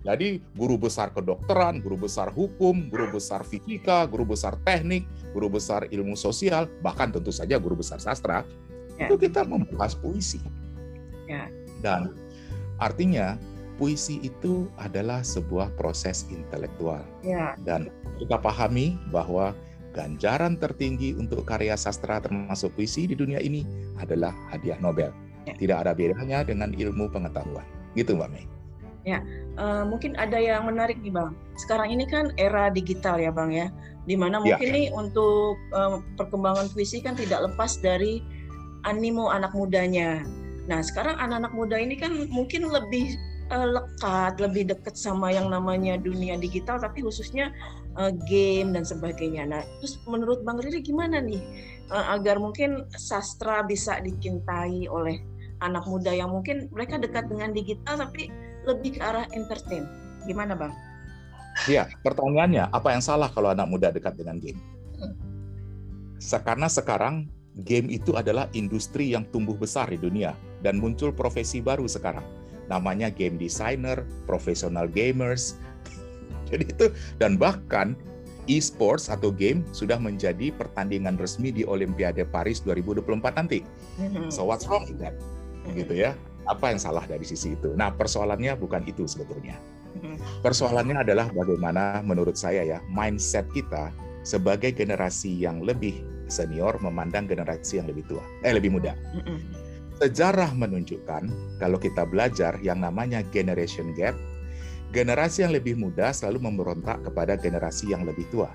[0.00, 5.04] Jadi guru besar kedokteran, guru besar hukum, guru besar fisika, guru besar teknik,
[5.36, 8.48] guru besar ilmu sosial, bahkan tentu saja guru besar sastra,
[8.96, 9.12] ya.
[9.12, 10.40] itu kita membahas puisi.
[11.28, 11.52] Ya.
[11.84, 12.16] Dan
[12.80, 13.36] artinya
[13.80, 17.00] puisi itu adalah sebuah proses intelektual.
[17.24, 17.56] Ya.
[17.64, 17.88] Dan
[18.20, 19.56] kita pahami bahwa
[19.96, 23.64] ganjaran tertinggi untuk karya sastra termasuk puisi di dunia ini
[23.96, 25.08] adalah hadiah Nobel.
[25.48, 25.56] Ya.
[25.56, 27.64] Tidak ada bedanya dengan ilmu pengetahuan.
[27.96, 28.44] Gitu Mbak Mei.
[29.08, 29.24] Ya,
[29.56, 31.32] uh, mungkin ada yang menarik nih Bang.
[31.56, 33.72] Sekarang ini kan era digital ya Bang ya,
[34.04, 38.20] di mana ya, mungkin ya, nih untuk uh, perkembangan puisi kan tidak lepas dari
[38.84, 40.20] animo anak mudanya.
[40.68, 43.16] Nah sekarang anak-anak muda ini kan mungkin lebih
[43.50, 47.50] uh, lekat, lebih dekat sama yang namanya dunia digital, tapi khususnya
[47.98, 49.44] uh, game dan sebagainya.
[49.46, 51.42] Nah, terus menurut Bang Riri gimana nih
[51.90, 55.20] uh, agar mungkin sastra bisa dicintai oleh
[55.60, 58.32] anak muda yang mungkin mereka dekat dengan digital tapi
[58.64, 59.84] lebih ke arah entertain.
[60.24, 60.72] Gimana, Bang?
[61.66, 64.60] Iya, pertanyaannya apa yang salah kalau anak muda dekat dengan game?
[66.20, 67.26] Karena sekarang
[67.66, 72.39] game itu adalah industri yang tumbuh besar di dunia dan muncul profesi baru sekarang
[72.70, 75.58] namanya game designer, professional gamers.
[76.50, 76.86] Jadi itu
[77.18, 77.98] dan bahkan
[78.50, 83.66] e-sports atau game sudah menjadi pertandingan resmi di Olimpiade Paris 2024 nanti.
[83.98, 84.30] Mm-hmm.
[84.32, 85.14] So what's wrong with that?
[85.14, 85.76] Mm-hmm.
[85.84, 86.14] Gitu ya.
[86.48, 87.76] Apa yang salah dari sisi itu?
[87.76, 89.54] Nah, persoalannya bukan itu sebetulnya.
[89.98, 90.42] Mm-hmm.
[90.42, 93.94] Persoalannya adalah bagaimana menurut saya ya, mindset kita
[94.26, 98.94] sebagai generasi yang lebih senior memandang generasi yang lebih tua, eh lebih muda.
[100.00, 101.28] Sejarah menunjukkan
[101.60, 104.16] kalau kita belajar yang namanya generation gap,
[104.96, 108.48] generasi yang lebih muda selalu memberontak kepada generasi yang lebih tua.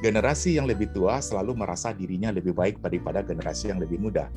[0.00, 4.32] Generasi yang lebih tua selalu merasa dirinya lebih baik daripada generasi yang lebih muda.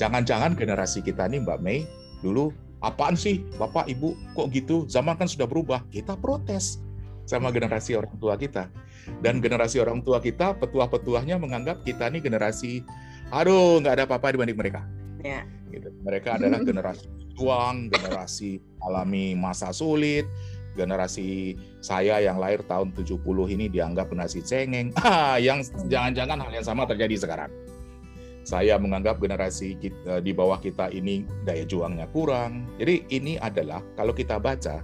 [0.00, 1.84] Jangan-jangan generasi kita ini Mbak Mei
[2.24, 4.88] dulu apaan sih Bapak Ibu kok gitu?
[4.88, 5.84] Zaman kan sudah berubah.
[5.92, 6.80] Kita protes
[7.28, 8.72] sama generasi orang tua kita.
[9.20, 12.80] Dan generasi orang tua kita, petuah-petuahnya menganggap kita ini generasi
[13.28, 14.80] aduh nggak ada apa-apa dibanding mereka.
[15.20, 15.44] Ya.
[15.70, 15.88] Gitu.
[16.02, 17.06] Mereka adalah generasi
[17.36, 20.28] juang, generasi alami masa sulit,
[20.76, 23.20] generasi saya yang lahir tahun 70
[23.54, 24.92] ini dianggap nasi cengeng.
[25.00, 27.50] Ah, yang jangan-jangan hal yang sama terjadi sekarang.
[28.40, 32.66] Saya menganggap generasi kita, di bawah kita ini daya juangnya kurang.
[32.80, 34.80] Jadi ini adalah kalau kita baca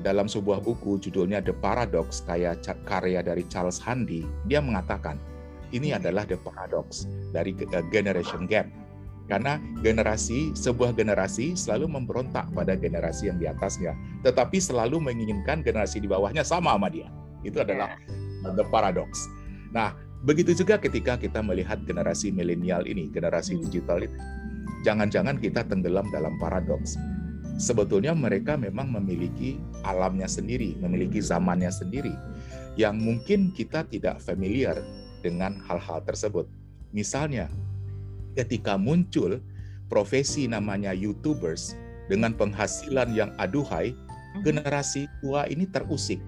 [0.00, 5.18] dalam sebuah buku judulnya The Paradox kayak karya dari Charles Handy, dia mengatakan
[5.72, 7.56] ini adalah the paradox dari
[7.88, 8.68] generation gap
[9.30, 13.94] Karena generasi, sebuah generasi selalu memberontak pada generasi yang di atasnya,
[14.26, 17.08] tetapi selalu menginginkan generasi di bawahnya sama sama dia.
[17.46, 17.96] Itu adalah
[18.42, 18.54] yeah.
[18.54, 19.26] the paradox.
[19.72, 23.62] Nah, begitu juga ketika kita melihat generasi milenial ini, generasi hmm.
[23.66, 24.18] digital ini.
[24.82, 26.98] Jangan-jangan kita tenggelam dalam paradoks.
[27.60, 32.10] Sebetulnya mereka memang memiliki alamnya sendiri, memiliki zamannya sendiri,
[32.74, 34.82] yang mungkin kita tidak familiar
[35.22, 36.50] dengan hal-hal tersebut.
[36.90, 37.46] Misalnya,
[38.34, 39.40] ketika muncul
[39.92, 41.76] profesi namanya YouTubers
[42.08, 44.42] dengan penghasilan yang aduhai, mhm.
[44.44, 46.18] generasi tua ini terusik.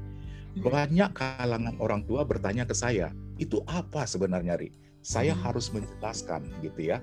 [0.54, 0.64] Mhm.
[0.64, 4.70] Banyak kalangan orang tua bertanya ke saya, itu apa sebenarnya, Ri?
[5.00, 5.40] Saya mhm.
[5.42, 7.00] harus menjelaskan gitu ya.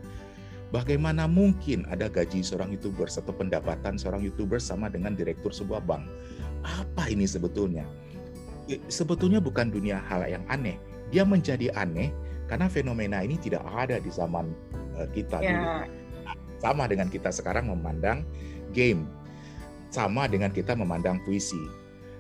[0.72, 6.08] Bagaimana mungkin ada gaji seorang YouTuber atau pendapatan seorang YouTuber sama dengan direktur sebuah bank?
[6.64, 7.84] Apa ini sebetulnya?
[8.88, 10.80] Sebetulnya bukan dunia hal yang aneh.
[11.12, 12.16] Dia menjadi aneh
[12.52, 14.52] karena fenomena ini tidak ada di zaman
[15.00, 15.50] Eh, kita ya.
[15.56, 15.68] dulu.
[16.62, 18.22] Sama dengan kita sekarang memandang
[18.76, 19.10] game,
[19.90, 21.58] sama dengan kita memandang puisi.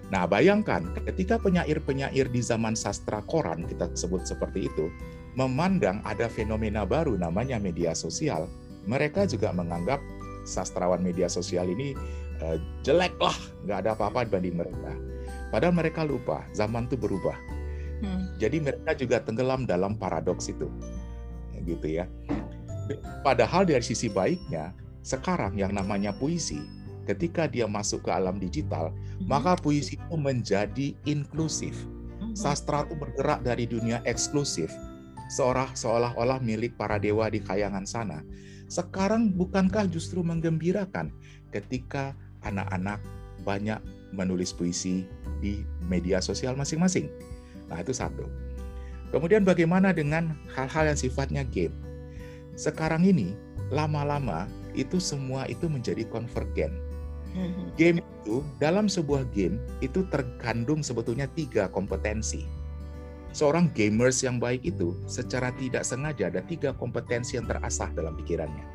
[0.09, 4.89] Nah, bayangkan ketika penyair-penyair di zaman sastra koran kita sebut seperti itu,
[5.37, 8.49] memandang ada fenomena baru namanya media sosial,
[8.89, 10.01] mereka juga menganggap
[10.43, 11.93] sastrawan media sosial ini
[12.41, 14.91] uh, jelek lah, nggak ada apa-apa dibanding mereka.
[15.53, 17.37] Padahal mereka lupa, zaman itu berubah.
[18.01, 18.33] Hmm.
[18.41, 20.67] Jadi mereka juga tenggelam dalam paradoks itu,
[21.61, 22.09] gitu ya.
[23.21, 24.73] Padahal dari sisi baiknya,
[25.05, 26.61] sekarang yang namanya puisi,
[27.05, 29.27] ketika dia masuk ke alam digital, mm-hmm.
[29.29, 31.73] maka puisi itu menjadi inklusif.
[31.77, 32.33] Mm-hmm.
[32.37, 34.69] Sastra itu bergerak dari dunia eksklusif,
[35.33, 38.21] seorang seolah-olah milik para dewa di kayangan sana.
[38.71, 41.11] Sekarang bukankah justru menggembirakan
[41.51, 42.15] ketika
[42.47, 43.03] anak-anak
[43.43, 43.81] banyak
[44.15, 45.03] menulis puisi
[45.43, 47.11] di media sosial masing-masing?
[47.71, 48.27] Nah, itu satu.
[49.15, 51.75] Kemudian bagaimana dengan hal-hal yang sifatnya game?
[52.59, 53.31] Sekarang ini
[53.71, 56.71] lama-lama itu semua itu menjadi konvergen.
[57.31, 57.67] Mm-hmm.
[57.79, 62.43] Game itu dalam sebuah game itu terkandung sebetulnya tiga kompetensi.
[63.31, 68.67] Seorang gamers yang baik itu secara tidak sengaja ada tiga kompetensi yang terasah dalam pikirannya.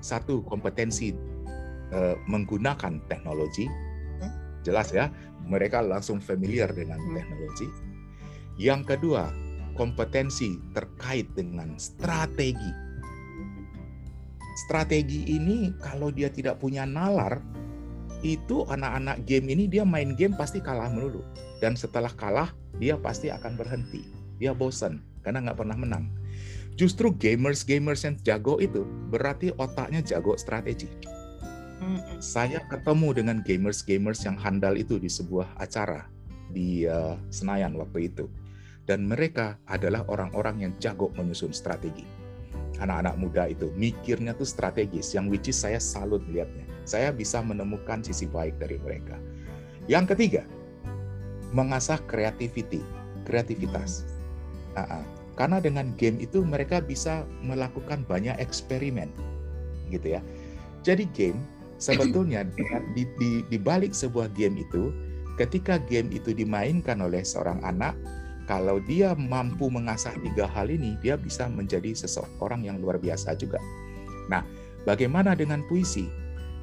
[0.00, 1.12] Satu kompetensi
[1.92, 4.64] uh, menggunakan teknologi, hmm?
[4.64, 5.12] jelas ya,
[5.44, 7.89] mereka langsung familiar dengan teknologi.
[8.60, 9.32] Yang kedua
[9.72, 12.90] kompetensi terkait dengan strategi
[14.60, 17.40] strategi ini kalau dia tidak punya nalar,
[18.20, 21.24] itu anak-anak game ini dia main game pasti kalah melulu.
[21.64, 24.04] Dan setelah kalah, dia pasti akan berhenti.
[24.36, 26.04] Dia bosan karena nggak pernah menang.
[26.76, 30.88] Justru gamers-gamers yang jago itu berarti otaknya jago strategi.
[32.20, 36.08] Saya ketemu dengan gamers-gamers yang handal itu di sebuah acara
[36.52, 38.28] di uh, Senayan waktu itu.
[38.88, 42.06] Dan mereka adalah orang-orang yang jago menyusun strategi.
[42.80, 48.02] Anak-anak muda itu mikirnya tuh strategis yang which is saya salut lihatnya saya bisa menemukan
[48.02, 49.14] sisi baik dari mereka.
[49.86, 50.42] Yang ketiga
[51.54, 52.82] mengasah creativity
[53.26, 54.06] kreativitas.
[54.70, 55.02] Uh-uh.
[55.34, 59.10] karena dengan game itu mereka bisa melakukan banyak eksperimen
[59.90, 60.22] gitu ya.
[60.86, 61.42] Jadi game
[61.80, 62.46] sebetulnya
[62.94, 64.94] di, di, di balik sebuah game itu
[65.42, 67.98] ketika game itu dimainkan oleh seorang anak
[68.50, 73.62] kalau dia mampu mengasah tiga hal ini, dia bisa menjadi seseorang yang luar biasa juga.
[74.26, 74.42] Nah,
[74.82, 76.10] bagaimana dengan puisi?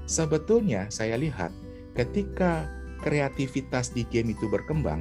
[0.04, 1.48] Sebetulnya saya lihat
[1.96, 2.68] ketika
[3.00, 5.00] kreativitas di game itu berkembang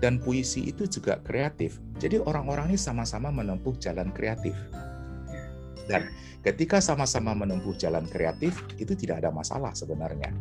[0.00, 1.76] dan puisi itu juga kreatif.
[2.00, 4.56] Jadi orang-orang ini sama-sama menempuh jalan kreatif.
[5.84, 6.08] Dan
[6.40, 10.32] ketika sama-sama menempuh jalan kreatif, itu tidak ada masalah sebenarnya.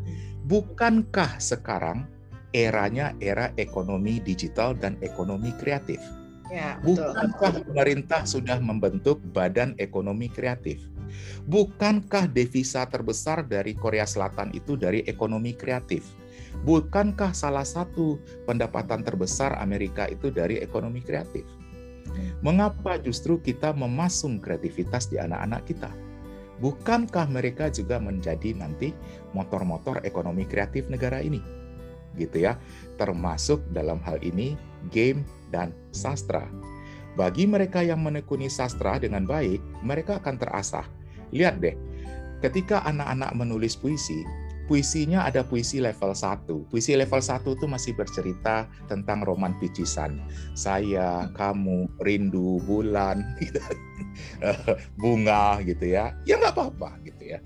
[0.47, 2.07] Bukankah sekarang
[2.51, 5.99] eranya era ekonomi digital dan ekonomi kreatif.
[6.51, 10.83] Ya, Bukankah pemerintah sudah membentuk Badan Ekonomi Kreatif?
[11.47, 16.03] Bukankah devisa terbesar dari Korea Selatan itu dari ekonomi kreatif?
[16.67, 21.47] Bukankah salah satu pendapatan terbesar Amerika itu dari ekonomi kreatif?
[22.43, 25.91] Mengapa justru kita memasung kreativitas di anak-anak kita?
[26.59, 28.91] Bukankah mereka juga menjadi nanti
[29.31, 31.60] motor-motor ekonomi kreatif negara ini?
[32.17, 32.57] Gitu ya.
[32.99, 34.55] Termasuk dalam hal ini
[34.89, 36.47] game dan sastra.
[37.19, 40.87] Bagi mereka yang menekuni sastra dengan baik, mereka akan terasah.
[41.35, 41.75] Lihat deh,
[42.39, 44.23] ketika anak-anak menulis puisi,
[44.71, 46.71] puisinya ada puisi level 1.
[46.71, 50.23] Puisi level 1 itu masih bercerita tentang roman picisan.
[50.55, 53.59] Saya, kamu, rindu, bulan, gitu.
[55.01, 56.15] bunga gitu ya.
[56.23, 57.43] Ya nggak apa-apa gitu ya.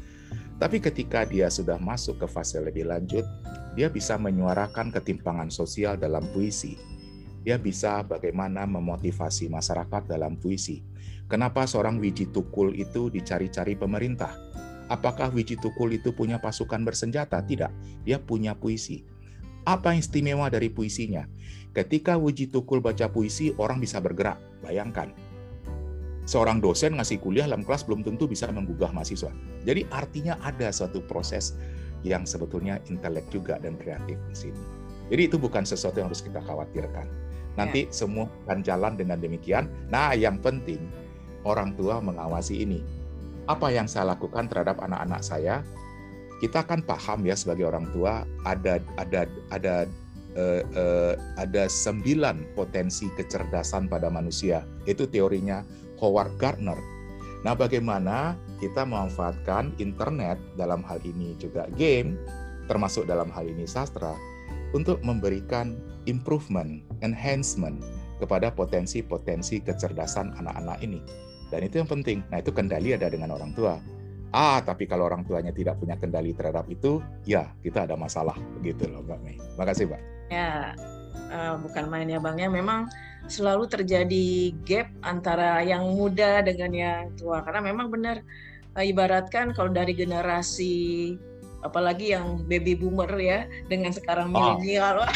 [0.56, 3.28] Tapi ketika dia sudah masuk ke fase lebih lanjut,
[3.76, 6.80] dia bisa menyuarakan ketimpangan sosial dalam puisi.
[7.46, 10.82] dia bisa bagaimana memotivasi masyarakat dalam puisi.
[11.30, 14.34] Kenapa seorang Wiji Tukul itu dicari-cari pemerintah?
[14.90, 17.38] Apakah Wiji Tukul itu punya pasukan bersenjata?
[17.46, 17.70] Tidak,
[18.02, 19.06] dia punya puisi.
[19.62, 21.30] Apa yang istimewa dari puisinya?
[21.74, 24.42] Ketika Wiji Tukul baca puisi, orang bisa bergerak.
[24.66, 25.14] Bayangkan,
[26.26, 29.30] seorang dosen ngasih kuliah dalam kelas belum tentu bisa menggugah mahasiswa.
[29.62, 31.54] Jadi artinya ada suatu proses
[32.06, 34.62] yang sebetulnya intelek juga dan kreatif di sini.
[35.10, 37.06] Jadi itu bukan sesuatu yang harus kita khawatirkan.
[37.56, 37.94] Nanti ya.
[37.94, 39.70] semua akan jalan dengan demikian.
[39.88, 40.82] Nah, yang penting
[41.46, 42.82] orang tua mengawasi ini.
[43.46, 45.62] Apa yang saya lakukan terhadap anak-anak saya?
[46.42, 49.88] Kita kan paham ya sebagai orang tua ada ada ada
[50.36, 54.66] uh, uh, ada sembilan potensi kecerdasan pada manusia.
[54.84, 55.64] Itu teorinya
[56.00, 56.78] Howard Gardner.
[57.46, 62.18] Nah, bagaimana kita memanfaatkan internet dalam hal ini juga game,
[62.66, 64.18] termasuk dalam hal ini sastra,
[64.74, 65.78] untuk memberikan
[66.10, 67.78] improvement, enhancement
[68.18, 71.00] kepada potensi-potensi kecerdasan anak-anak ini.
[71.54, 72.26] Dan itu yang penting.
[72.34, 73.78] Nah, itu kendali ada dengan orang tua.
[74.36, 78.36] Ah, tapi kalau orang tuanya tidak punya kendali terhadap itu, ya kita ada masalah.
[78.60, 79.38] Begitu loh, Mbak Mei.
[79.56, 80.02] Makasih, Mbak.
[80.34, 80.74] Ya,
[81.30, 82.36] uh, bukan main ya, Bang.
[82.36, 82.90] Ya, memang
[83.26, 87.42] selalu terjadi gap antara yang muda dengan yang tua.
[87.42, 88.22] Karena memang benar,
[88.76, 91.16] uh, ibaratkan kalau dari generasi
[91.66, 94.54] apalagi yang baby boomer ya dengan sekarang ah.
[94.54, 95.12] milenial oh.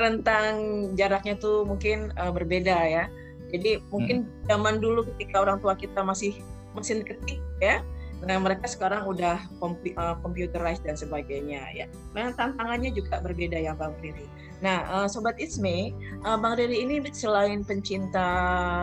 [0.00, 0.54] rentang
[0.96, 3.04] jaraknya tuh mungkin uh, berbeda ya
[3.52, 4.48] jadi mungkin hmm.
[4.48, 6.32] zaman dulu ketika orang tua kita masih
[6.72, 7.84] mesin ketik ya
[8.22, 11.90] Nah, mereka sekarang udah uh, computerized dan sebagainya ya.
[12.14, 14.30] Nah, tantangannya juga berbeda ya Bang Riri.
[14.62, 15.90] Nah, uh, sobat Isme,
[16.22, 18.30] uh, Bang Riri ini selain pencinta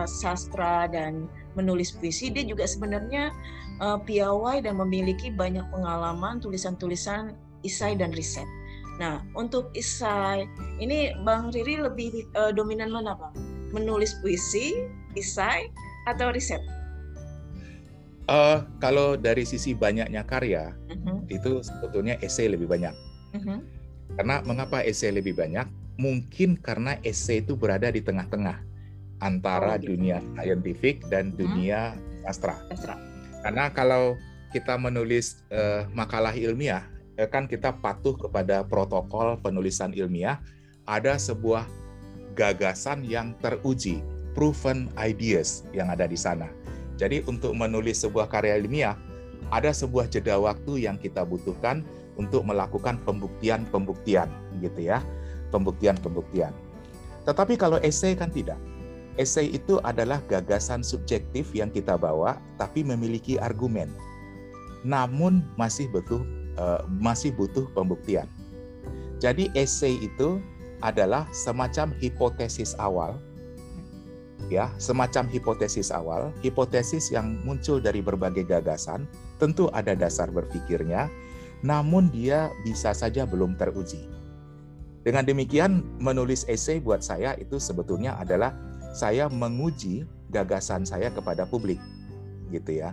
[0.04, 1.24] sastra dan
[1.56, 3.32] menulis puisi, dia juga sebenarnya
[3.80, 7.32] piawai dan memiliki banyak pengalaman tulisan-tulisan
[7.64, 8.44] isai dan riset.
[9.00, 10.44] Nah, untuk isai
[10.76, 13.32] ini Bang Riri lebih dominan mana, Bang?
[13.72, 14.84] Menulis puisi,
[15.16, 15.72] isai,
[16.04, 16.60] atau riset?
[18.30, 21.18] Uh, kalau dari sisi banyaknya karya, uh-huh.
[21.26, 22.94] itu sebetulnya esai lebih banyak.
[23.34, 23.58] Uh-huh.
[24.14, 25.66] Karena mengapa esai lebih banyak?
[25.98, 28.62] Mungkin karena esai itu berada di tengah-tengah
[29.18, 29.98] antara oh, gitu.
[29.98, 31.42] dunia saintifik dan uh-huh.
[31.42, 32.54] dunia sastra.
[32.70, 32.94] sastra.
[33.42, 34.14] Karena kalau
[34.54, 36.86] kita menulis uh, makalah ilmiah,
[37.18, 40.38] eh, kan kita patuh kepada protokol penulisan ilmiah.
[40.86, 41.66] Ada sebuah
[42.38, 44.06] gagasan yang teruji,
[44.38, 46.46] proven ideas yang ada di sana
[47.00, 48.92] jadi untuk menulis sebuah karya ilmiah,
[49.48, 51.80] ada sebuah jeda waktu yang kita butuhkan
[52.20, 54.28] untuk melakukan pembuktian-pembuktian
[54.60, 55.00] gitu ya.
[55.48, 56.52] Pembuktian-pembuktian.
[57.24, 58.60] Tetapi kalau esai kan tidak.
[59.16, 63.88] Esai itu adalah gagasan subjektif yang kita bawa tapi memiliki argumen.
[64.84, 66.20] Namun masih butuh
[66.60, 68.28] uh, masih butuh pembuktian.
[69.16, 70.36] Jadi esai itu
[70.84, 73.16] adalah semacam hipotesis awal
[74.48, 79.04] ya semacam hipotesis awal, hipotesis yang muncul dari berbagai gagasan,
[79.36, 81.12] tentu ada dasar berpikirnya,
[81.60, 84.00] namun dia bisa saja belum teruji.
[85.00, 88.52] Dengan demikian, menulis esai buat saya itu sebetulnya adalah
[88.92, 91.80] saya menguji gagasan saya kepada publik,
[92.52, 92.92] gitu ya.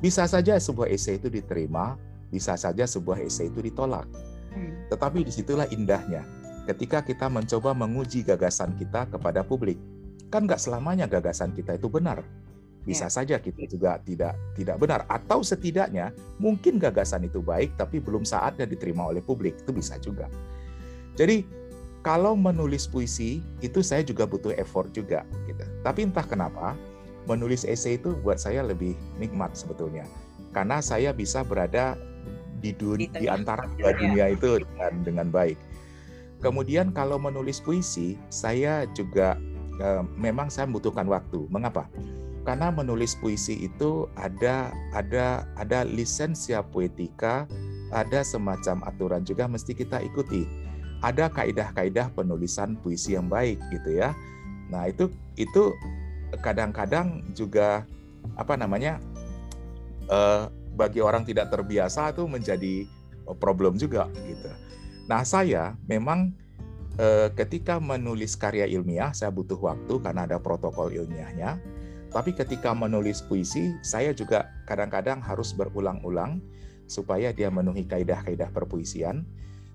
[0.00, 1.94] Bisa saja sebuah esai itu diterima,
[2.32, 4.08] bisa saja sebuah esai itu ditolak.
[4.52, 4.88] Hmm.
[4.88, 6.24] Tetapi di situlah indahnya,
[6.64, 9.76] ketika kita mencoba menguji gagasan kita kepada publik
[10.32, 12.24] kan nggak selamanya gagasan kita itu benar.
[12.82, 13.14] Bisa ya.
[13.14, 16.10] saja kita juga tidak tidak benar atau setidaknya
[16.42, 20.26] mungkin gagasan itu baik tapi belum saatnya diterima oleh publik itu bisa juga.
[21.14, 21.46] Jadi
[22.02, 25.62] kalau menulis puisi itu saya juga butuh effort juga gitu.
[25.86, 26.74] Tapi entah kenapa
[27.30, 30.02] menulis esai itu buat saya lebih nikmat sebetulnya.
[30.50, 31.94] Karena saya bisa berada
[32.58, 35.58] di dunia di antara dua dunia itu dengan dengan baik.
[36.42, 39.38] Kemudian kalau menulis puisi, saya juga
[40.16, 41.46] memang saya membutuhkan waktu.
[41.50, 41.90] Mengapa?
[42.42, 47.46] Karena menulis puisi itu ada ada ada lisensia poetika,
[47.94, 50.46] ada semacam aturan juga mesti kita ikuti.
[51.02, 54.14] Ada kaidah-kaidah penulisan puisi yang baik gitu ya.
[54.70, 55.74] Nah, itu itu
[56.42, 57.86] kadang-kadang juga
[58.38, 58.98] apa namanya?
[60.10, 62.88] Uh, bagi orang tidak terbiasa itu menjadi
[63.38, 64.50] problem juga gitu.
[65.06, 66.41] Nah, saya memang eh,
[67.38, 71.56] ketika menulis karya ilmiah saya butuh waktu karena ada protokol ilmiahnya.
[72.12, 76.44] Tapi ketika menulis puisi, saya juga kadang-kadang harus berulang-ulang
[76.84, 79.24] supaya dia memenuhi kaidah-kaidah perpuisian.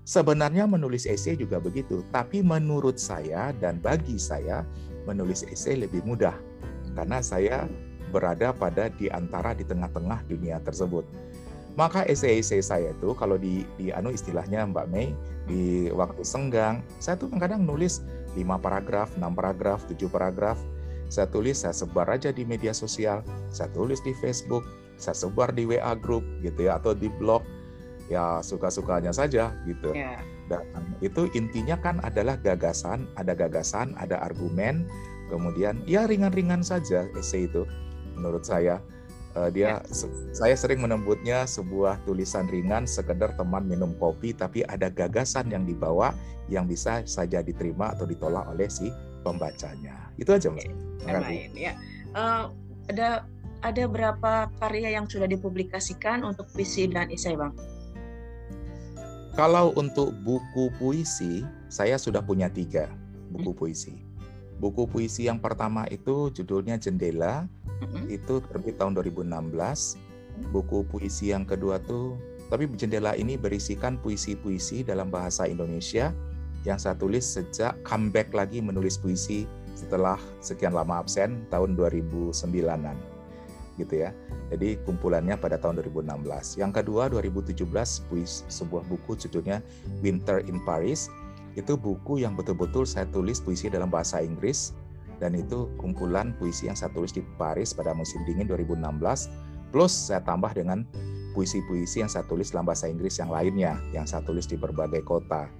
[0.06, 4.62] Sebenarnya menulis esai juga begitu, tapi menurut saya dan bagi saya
[5.04, 6.32] menulis esai lebih mudah
[6.94, 7.66] karena saya
[8.08, 11.04] berada pada di antara di tengah-tengah dunia tersebut.
[11.78, 15.14] Maka esai-esai saya itu kalau di di anu istilahnya Mbak Mei
[15.46, 18.02] di waktu senggang, saya tuh kadang nulis
[18.34, 20.58] 5 paragraf, 6 paragraf, 7 paragraf.
[21.06, 24.66] Saya tulis, saya sebar aja di media sosial, saya tulis di Facebook,
[24.98, 27.46] saya sebar di WA group gitu ya atau di blog.
[28.10, 29.94] Ya suka-sukanya saja gitu.
[29.94, 30.18] Yeah.
[30.50, 30.66] Dan
[30.98, 34.88] itu intinya kan adalah gagasan, ada gagasan, ada argumen,
[35.30, 37.68] kemudian ya ringan-ringan saja esai itu
[38.16, 38.80] menurut saya
[39.38, 40.06] Uh, dia ya.
[40.34, 46.10] saya sering menyebutnya sebuah tulisan ringan sekedar teman minum kopi tapi ada gagasan yang dibawa
[46.50, 48.90] yang bisa saja diterima atau ditolak oleh si
[49.22, 50.10] pembacanya.
[50.18, 50.66] Itu aja, Mbak.
[51.06, 51.78] Main, ya.
[52.16, 52.50] Uh,
[52.90, 53.22] ada
[53.62, 57.54] ada berapa karya yang sudah dipublikasikan untuk puisi dan isai, Bang?
[59.38, 62.90] Kalau untuk buku puisi, saya sudah punya tiga
[63.30, 63.58] buku hmm.
[63.60, 64.07] puisi.
[64.58, 67.46] Buku puisi yang pertama itu judulnya Jendela,
[67.78, 69.30] hmm itu terbit tahun 2016.
[70.50, 72.14] Buku puisi yang kedua tuh,
[72.48, 76.14] tapi jendela ini berisikan puisi-puisi dalam bahasa Indonesia
[76.64, 79.44] yang saya tulis sejak comeback lagi menulis puisi
[79.76, 83.18] setelah sekian lama absen tahun 2009-an
[83.78, 84.10] gitu ya.
[84.50, 86.58] Jadi kumpulannya pada tahun 2016.
[86.58, 87.62] Yang kedua 2017
[88.10, 89.62] puisi sebuah buku judulnya
[90.02, 91.06] Winter in Paris.
[91.58, 94.78] Itu buku yang betul-betul saya tulis puisi dalam bahasa Inggris
[95.18, 98.78] dan itu kumpulan puisi yang saya tulis di Paris pada musim dingin 2016
[99.74, 100.86] plus saya tambah dengan
[101.34, 105.50] puisi-puisi yang saya tulis dalam bahasa Inggris yang lainnya yang saya tulis di berbagai kota.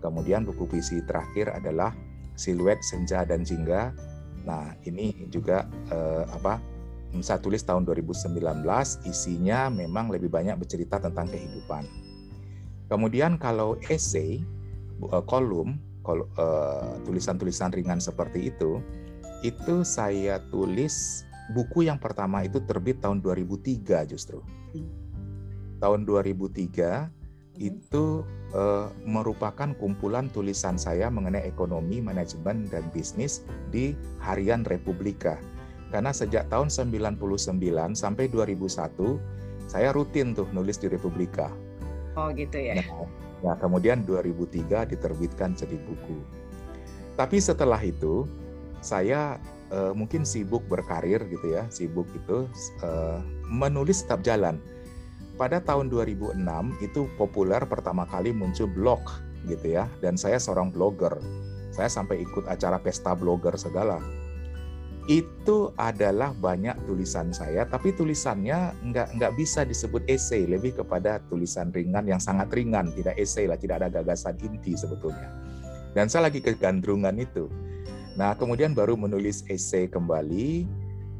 [0.00, 1.90] Kemudian buku puisi terakhir adalah
[2.36, 3.90] Siluet Senja dan Jingga.
[4.44, 6.62] Nah, ini juga eh, apa?
[7.24, 8.60] Saya tulis tahun 2019,
[9.08, 11.88] isinya memang lebih banyak bercerita tentang kehidupan.
[12.92, 14.44] Kemudian kalau essay,
[15.02, 15.76] eh, kolom
[16.14, 18.78] Eh, tulisan-tulisan ringan seperti itu,
[19.42, 24.38] itu saya tulis buku yang pertama itu terbit tahun 2003 justru.
[25.82, 27.10] Tahun 2003
[27.56, 28.22] itu
[28.52, 33.42] uh, merupakan kumpulan tulisan saya mengenai ekonomi, manajemen, dan bisnis
[33.72, 35.40] di Harian Republika.
[35.90, 37.16] Karena sejak tahun 99
[37.96, 41.48] sampai 2001, saya rutin tuh nulis di Republika.
[42.16, 42.80] Oh gitu ya.
[42.80, 43.06] Nah,
[43.44, 46.16] Nah, kemudian 2003 diterbitkan jadi buku.
[47.16, 48.24] Tapi setelah itu
[48.80, 49.36] saya
[49.72, 52.48] uh, mungkin sibuk berkarir gitu ya, sibuk itu
[52.84, 54.60] uh, menulis tetap jalan.
[55.36, 56.40] Pada tahun 2006
[56.80, 59.00] itu populer pertama kali muncul blog
[59.44, 61.12] gitu ya, dan saya seorang blogger.
[61.76, 64.00] Saya sampai ikut acara pesta blogger segala
[65.06, 71.70] itu adalah banyak tulisan saya, tapi tulisannya nggak nggak bisa disebut esai, lebih kepada tulisan
[71.70, 75.30] ringan yang sangat ringan, tidak esai lah, tidak ada gagasan inti sebetulnya.
[75.94, 77.46] Dan saya lagi kegandrungan itu.
[78.18, 80.66] Nah, kemudian baru menulis esai kembali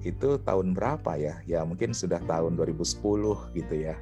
[0.03, 1.39] itu tahun berapa ya?
[1.47, 2.99] Ya mungkin sudah tahun 2010
[3.55, 3.95] gitu ya.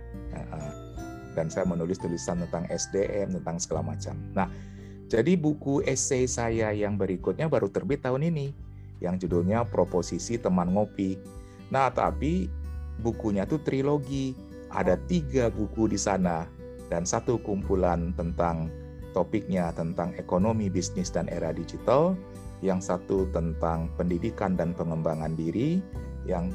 [1.37, 4.17] Dan saya menulis tulisan tentang SDM, tentang segala macam.
[4.33, 4.49] Nah,
[5.13, 8.65] jadi buku esai saya yang berikutnya baru terbit tahun ini
[8.99, 11.19] yang judulnya Proposisi Teman Ngopi.
[11.71, 12.47] Nah, tapi
[13.01, 14.35] bukunya itu trilogi.
[14.75, 16.51] Ada tiga buku di sana
[16.91, 18.67] dan satu kumpulan tentang
[19.15, 22.19] topiknya tentang ekonomi, bisnis, dan era digital.
[22.59, 25.79] Yang satu tentang pendidikan dan pengembangan diri.
[26.27, 26.55] Yang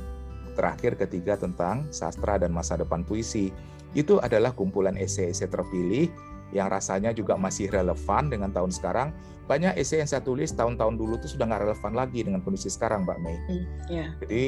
[0.59, 3.55] terakhir ketiga tentang sastra dan masa depan puisi.
[3.95, 6.11] Itu adalah kumpulan esai-esai terpilih
[6.49, 9.13] yang rasanya juga masih relevan dengan tahun sekarang
[9.50, 13.02] banyak esai yang saya tulis tahun-tahun dulu itu sudah nggak relevan lagi dengan kondisi sekarang,
[13.02, 13.38] Mbak Mei.
[13.50, 14.10] Mm, yeah.
[14.22, 14.43] Jadi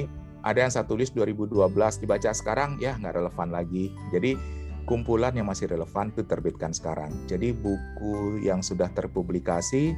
[0.46, 1.58] ada yang saya tulis 2012
[2.06, 3.90] dibaca sekarang ya nggak relevan lagi.
[4.14, 4.38] Jadi
[4.86, 7.10] kumpulan yang masih relevan itu terbitkan sekarang.
[7.26, 9.98] Jadi buku yang sudah terpublikasi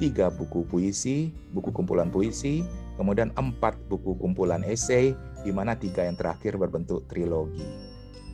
[0.00, 2.64] tiga buku puisi, buku kumpulan puisi,
[2.96, 5.12] kemudian empat buku kumpulan esai,
[5.44, 7.68] di mana tiga yang terakhir berbentuk trilogi.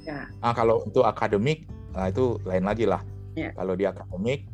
[0.07, 0.31] Ya.
[0.39, 3.03] Nah, kalau untuk akademik, nah itu lain lagi lah.
[3.35, 3.51] Ya.
[3.59, 4.47] Kalau di akademik,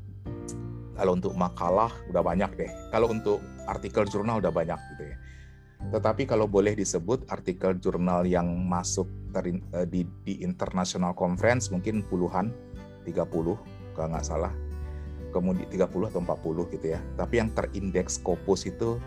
[1.02, 2.70] kalau untuk makalah udah banyak deh.
[2.94, 5.16] Kalau untuk artikel jurnal udah banyak gitu ya.
[5.90, 12.06] Tetapi kalau boleh disebut artikel jurnal yang masuk ter, eh, di, di international conference mungkin
[12.06, 12.54] puluhan,
[13.02, 13.18] 30
[13.98, 14.54] kalau nggak salah.
[15.34, 17.02] Kemudian 30 atau 40 gitu ya.
[17.18, 19.02] Tapi yang terindeks Scopus itu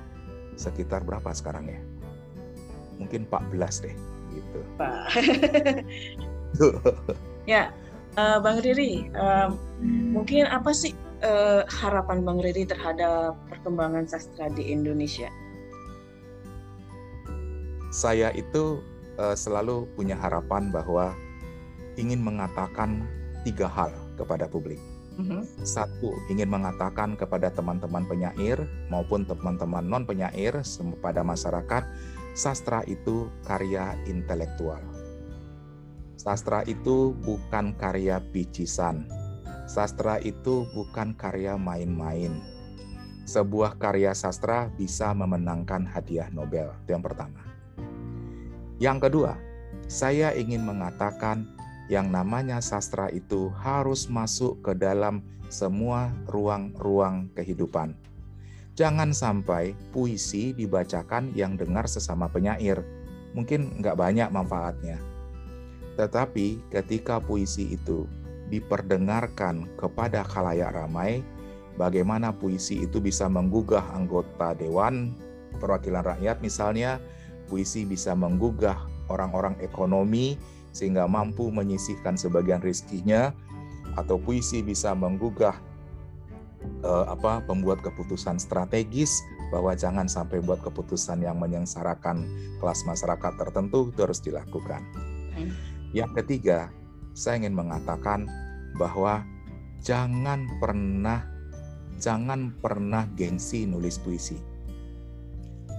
[0.59, 1.79] sekitar berapa sekarang ya?
[2.99, 3.95] Mungkin 14 deh
[4.35, 4.59] gitu.
[7.45, 7.69] Ya,
[8.15, 9.53] uh, Bang Riri, uh,
[9.85, 15.29] mungkin apa sih uh, harapan Bang Riri terhadap perkembangan sastra di Indonesia?
[17.95, 18.83] Saya itu
[19.15, 21.15] uh, selalu punya harapan bahwa
[21.95, 23.07] ingin mengatakan
[23.47, 24.79] tiga hal kepada publik.
[25.15, 25.63] Mm-hmm.
[25.63, 28.59] Satu, ingin mengatakan kepada teman-teman penyair
[28.91, 30.59] maupun teman-teman non penyair
[30.99, 31.83] pada masyarakat,
[32.35, 34.83] sastra itu karya intelektual.
[36.15, 39.05] sastra itu bukan karya picisan.
[39.65, 42.37] Sastra itu bukan karya main-main.
[43.25, 46.69] Sebuah karya sastra bisa memenangkan hadiah Nobel.
[46.85, 47.41] Itu yang pertama.
[48.77, 49.33] Yang kedua,
[49.89, 51.49] saya ingin mengatakan
[51.89, 57.97] yang namanya sastra itu harus masuk ke dalam semua ruang-ruang kehidupan.
[58.75, 62.83] Jangan sampai puisi dibacakan yang dengar sesama penyair.
[63.33, 64.99] Mungkin nggak banyak manfaatnya.
[65.95, 68.03] Tetapi ketika puisi itu
[68.49, 71.25] diperdengarkan kepada khalayak ramai,
[71.79, 75.17] bagaimana puisi itu bisa menggugah anggota dewan
[75.57, 77.01] perwakilan rakyat misalnya,
[77.47, 78.77] puisi bisa menggugah
[79.09, 80.35] orang-orang ekonomi
[80.75, 83.31] sehingga mampu menyisihkan sebagian rizkinya
[83.95, 85.55] atau puisi bisa menggugah
[86.83, 89.23] uh, apa pembuat keputusan strategis
[89.53, 92.27] bahwa jangan sampai buat keputusan yang menyengsarakan
[92.59, 94.81] kelas masyarakat tertentu itu harus dilakukan.
[95.95, 96.73] Yang ketiga,
[97.15, 98.27] saya ingin mengatakan
[98.75, 99.23] bahwa
[99.79, 101.23] jangan pernah
[101.95, 104.35] jangan pernah gengsi nulis puisi.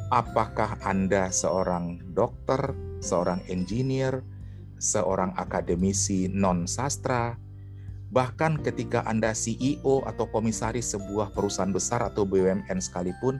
[0.08, 2.72] Apakah Anda seorang dokter,
[3.04, 4.24] seorang engineer,
[4.80, 7.36] seorang akademisi non sastra,
[8.08, 13.36] bahkan ketika Anda CEO atau komisaris sebuah perusahaan besar atau BUMN sekalipun,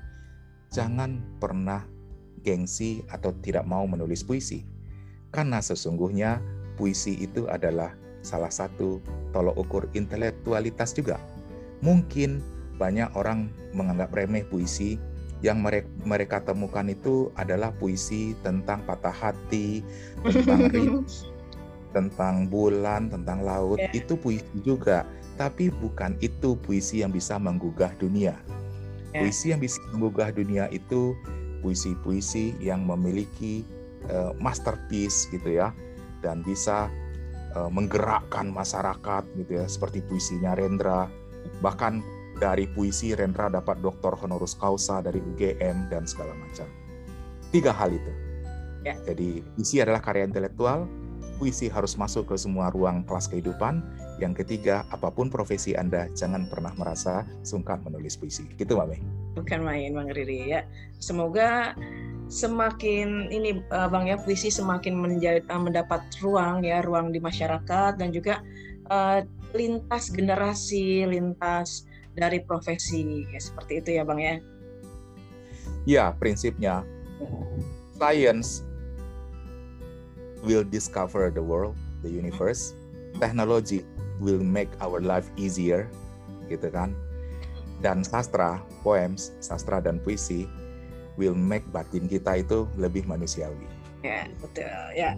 [0.69, 1.87] jangan pernah
[2.45, 4.67] gengsi atau tidak mau menulis puisi.
[5.33, 6.43] Karena sesungguhnya
[6.77, 9.01] puisi itu adalah salah satu
[9.33, 11.17] tolok ukur intelektualitas juga.
[11.81, 12.41] Mungkin
[12.77, 15.01] banyak orang menganggap remeh puisi
[15.45, 15.61] yang
[16.05, 19.85] mereka temukan itu adalah puisi tentang patah hati,
[20.25, 21.05] tentang rindu,
[21.93, 23.77] tentang bulan, tentang laut.
[23.77, 24.01] Yeah.
[24.05, 25.05] Itu puisi juga,
[25.37, 28.33] tapi bukan itu puisi yang bisa menggugah dunia.
[29.13, 29.29] Yeah.
[29.29, 31.13] Puisi yang bisa menggugah dunia itu
[31.61, 33.65] puisi-puisi yang memiliki
[34.09, 35.73] uh, masterpiece gitu ya,
[36.27, 36.91] dan bisa
[37.55, 41.07] uh, menggerakkan masyarakat gitu ya, seperti puisinya Rendra.
[41.63, 42.03] Bahkan
[42.43, 46.67] dari puisi Rendra dapat doktor honoris causa dari UGM dan segala macam.
[47.55, 48.13] Tiga hal itu.
[48.83, 48.99] Ya.
[49.07, 50.91] Jadi puisi adalah karya intelektual,
[51.39, 53.81] puisi harus masuk ke semua ruang kelas kehidupan.
[54.17, 58.49] Yang ketiga, apa pun profesi Anda, jangan pernah merasa sungkan menulis puisi.
[58.57, 59.01] Gitu, Mbak Mei.
[59.37, 60.49] Bukan main, Bang Riri.
[60.49, 60.65] Ya,
[60.97, 61.77] semoga
[62.27, 67.99] semakin ini eh, Bang ya puisi semakin menjadi, eh, mendapat ruang ya ruang di masyarakat
[67.99, 68.43] dan juga
[68.91, 69.23] uh,
[69.55, 74.35] lintas generasi, lintas dari profesi ya seperti itu ya bang ya?
[75.87, 76.83] Ya prinsipnya
[77.95, 78.67] science
[80.43, 82.75] will discover the world the universe.
[83.17, 83.81] Technology
[84.21, 85.89] will make our life easier
[86.53, 86.93] gitu kan?
[87.85, 90.49] Dan sastra poems sastra dan puisi
[91.21, 93.67] will make batin kita itu lebih manusiawi.
[94.05, 94.71] Ya betul.
[94.95, 95.17] Ya.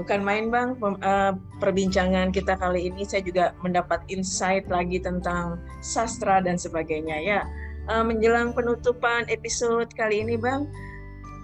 [0.00, 0.74] Bukan main bang.
[0.80, 7.20] Eh, perbincangan kita kali ini saya juga mendapat insight lagi tentang sastra dan sebagainya.
[7.20, 7.40] Ya.
[7.88, 10.66] Eh, menjelang penutupan episode kali ini bang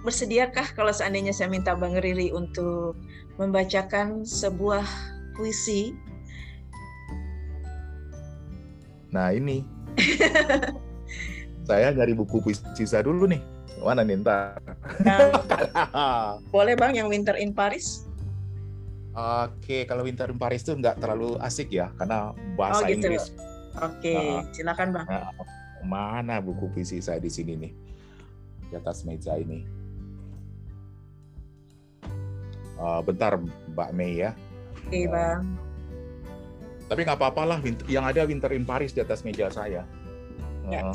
[0.05, 2.97] bersediakah kalau seandainya saya minta bang Riri untuk
[3.37, 4.85] membacakan sebuah
[5.37, 5.93] puisi?
[9.13, 9.63] Nah ini.
[11.67, 14.57] Saya dari buku puisi saya dulu nih mana nih ntar
[16.53, 18.07] boleh bang yang Winter in Paris
[19.17, 23.01] Oke, kalau Winter in Paris itu nggak terlalu asik ya, karena bahasa oh, gitu.
[23.01, 23.33] Inggris.
[23.81, 25.07] Oke, uh, silakan bang.
[25.09, 25.33] Nah,
[25.81, 27.73] mana buku puisi saya di sini nih,
[28.69, 29.65] di atas meja ini.
[32.77, 33.41] Uh, bentar,
[33.73, 34.37] Mbak Mei ya.
[34.85, 35.41] Oke, uh, bang.
[36.85, 37.59] Tapi nggak apa-apa lah,
[37.89, 39.81] yang ada Winter in Paris di atas meja saya.
[40.69, 40.93] Uh,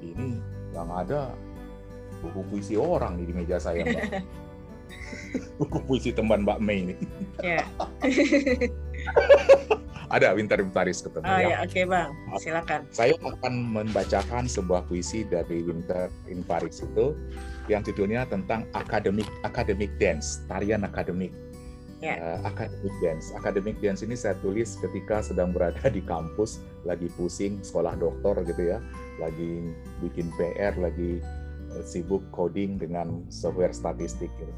[0.00, 0.40] Ini
[0.76, 1.32] yang ada
[2.20, 4.04] buku puisi orang di meja saya, Mbak.
[5.58, 6.96] buku puisi teman Mbak Mei ini.
[7.40, 7.64] Ya.
[10.06, 11.42] Ada Winter in Paris ketemu oh, ya.
[11.42, 11.56] ya.
[11.66, 12.80] Oke okay, bang, silakan.
[12.94, 17.18] Saya akan membacakan sebuah puisi dari Winter in Paris itu
[17.66, 21.34] yang judulnya tentang akademik akademik dance, tarian akademik.
[21.98, 22.22] Yeah.
[22.22, 23.34] Uh, academic dance.
[23.34, 28.62] Academic dance ini saya tulis ketika sedang berada di kampus, lagi pusing sekolah dokter gitu
[28.76, 28.78] ya,
[29.18, 29.72] lagi
[30.04, 31.22] bikin PR, lagi
[31.72, 34.54] eh, sibuk coding dengan software statistik gitu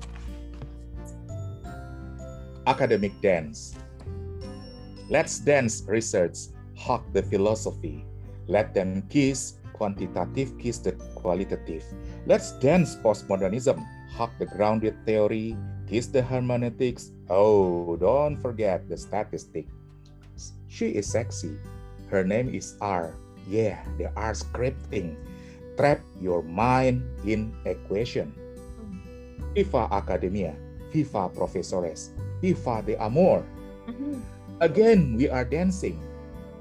[2.68, 3.72] academic dance.
[5.08, 8.04] Let's dance research, hug the philosophy.
[8.44, 11.82] Let them kiss quantitative, kiss the qualitative.
[12.28, 13.80] Let's dance postmodernism,
[14.12, 15.56] hug the grounded theory,
[15.88, 17.10] kiss the hermeneutics.
[17.32, 19.64] Oh, don't forget the statistic.
[20.68, 21.56] She is sexy.
[22.12, 23.16] Her name is R.
[23.48, 25.16] Yeah, the are scripting.
[25.80, 28.36] Trap your mind in equation.
[29.56, 30.52] FIFA Academia.
[30.92, 33.44] FIFA Profesores, FIFA de Amor.
[33.88, 34.20] Mm-hmm.
[34.60, 36.00] Again, we are dancing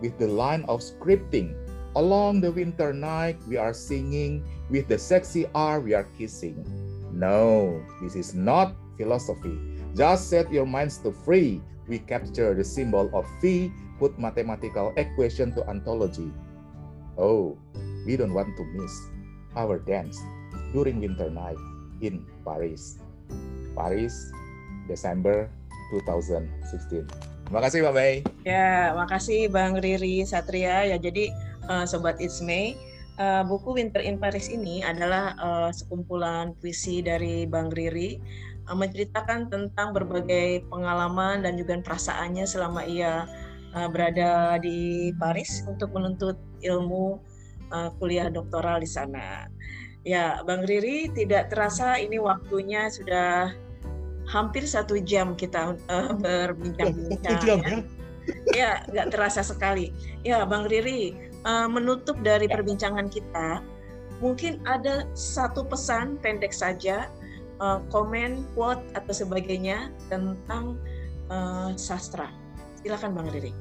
[0.02, 1.56] with the line of scripting.
[1.96, 4.46] Along the winter night, we are singing.
[4.70, 6.62] With the sexy R, we are kissing.
[7.12, 9.56] No, this is not philosophy.
[9.96, 11.64] Just set your minds to free.
[11.88, 16.30] We capture the symbol of phi, put mathematical equation to ontology.
[17.18, 17.58] Oh,
[18.06, 18.94] we don't want to miss
[19.58, 20.22] our dance
[20.70, 21.58] during winter night
[21.98, 23.02] in Paris.
[23.74, 24.14] Paris,
[24.86, 25.50] Desember
[26.06, 27.10] 2016.
[27.50, 28.14] Terima kasih Mbak Mei.
[28.46, 30.86] Ya, makasih Bang Riri Satria.
[30.86, 31.34] Ya, jadi
[31.66, 32.78] uh, Sobat It's May,
[33.18, 38.22] uh, buku Winter in Paris ini adalah uh, sekumpulan puisi dari Bang Riri
[38.70, 43.26] uh, menceritakan tentang berbagai pengalaman dan juga perasaannya selama ia
[43.76, 47.20] uh, berada di Paris untuk menuntut ilmu
[47.72, 49.48] uh, kuliah doktoral di sana.
[50.08, 53.52] Ya, Bang Riri tidak terasa ini waktunya sudah
[54.28, 57.40] hampir satu jam kita uh, berbincang-bincang.
[57.44, 57.78] jam ya?
[58.56, 59.92] ya, nggak terasa sekali.
[60.24, 62.60] Ya, Bang Riri, uh, menutup dari ya.
[62.60, 63.64] perbincangan kita,
[64.24, 67.12] mungkin ada satu pesan pendek saja,
[67.60, 70.80] uh, komen, quote atau sebagainya tentang
[71.32, 72.32] uh, sastra.
[72.88, 73.52] Silakan Bang Riri.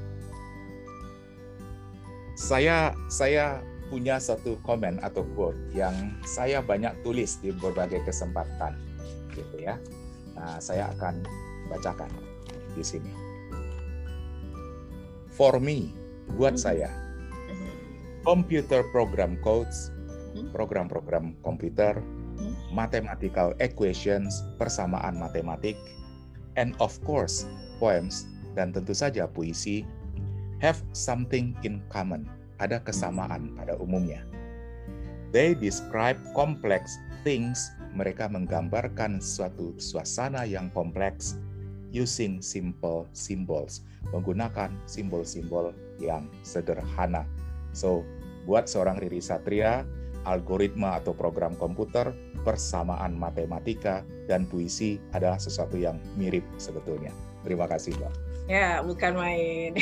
[2.38, 3.58] Saya saya
[3.90, 8.78] punya satu komen atau quote yang saya banyak tulis di berbagai kesempatan,
[9.34, 9.82] gitu ya.
[10.38, 11.26] Nah, saya akan
[11.66, 12.06] bacakan
[12.78, 13.10] di sini.
[15.34, 15.90] For me,
[16.38, 16.62] buat hmm.
[16.62, 16.94] saya,
[18.22, 19.90] computer program codes,
[20.38, 20.54] hmm.
[20.54, 21.98] program-program komputer,
[22.38, 22.54] hmm.
[22.70, 25.74] mathematical equations, persamaan matematik,
[26.54, 27.42] and of course,
[27.82, 29.84] poems, dan tentu saja puisi,
[30.58, 32.24] have something in common,
[32.56, 34.24] ada kesamaan pada umumnya.
[35.36, 41.36] They describe complex things mereka menggambarkan suatu suasana yang kompleks
[41.92, 47.24] using simple symbols, menggunakan simbol-simbol yang sederhana.
[47.72, 48.04] So,
[48.44, 49.84] buat seorang Riri Satria,
[50.28, 52.12] algoritma atau program komputer,
[52.44, 57.10] persamaan matematika, dan puisi adalah sesuatu yang mirip sebetulnya.
[57.42, 58.25] Terima kasih, Mbak.
[58.46, 59.74] Ya, bukan main.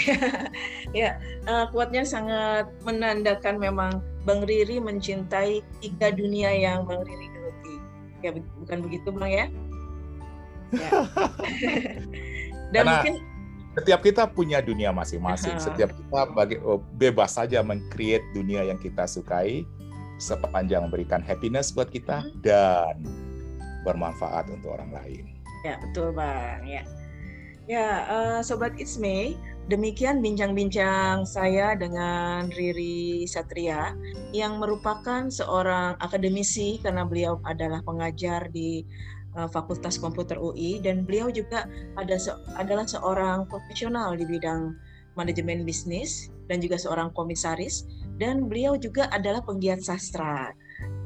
[0.96, 7.34] ya, uh, kuatnya sangat menandakan memang Bang Riri mencintai tiga dunia yang Bang Riri
[8.24, 9.46] ya bukan begitu bang ya,
[10.72, 10.90] ya.
[12.72, 13.14] dan Karena mungkin
[13.74, 19.04] setiap kita punya dunia masing-masing setiap kita bagi, oh, bebas saja mengcreate dunia yang kita
[19.04, 19.68] sukai
[20.16, 22.40] sepanjang memberikan happiness buat kita hmm.
[22.40, 22.96] dan
[23.84, 25.24] bermanfaat untuk orang lain
[25.66, 26.82] ya betul bang ya
[27.64, 33.96] ya uh, sobat Isme Demikian bincang-bincang saya dengan Riri Satria
[34.36, 38.84] yang merupakan seorang akademisi karena beliau adalah pengajar di
[39.32, 41.64] uh, Fakultas Komputer UI dan beliau juga
[41.96, 44.76] ada se adalah seorang profesional di bidang
[45.16, 47.88] manajemen bisnis dan juga seorang komisaris
[48.20, 50.52] dan beliau juga adalah penggiat sastra.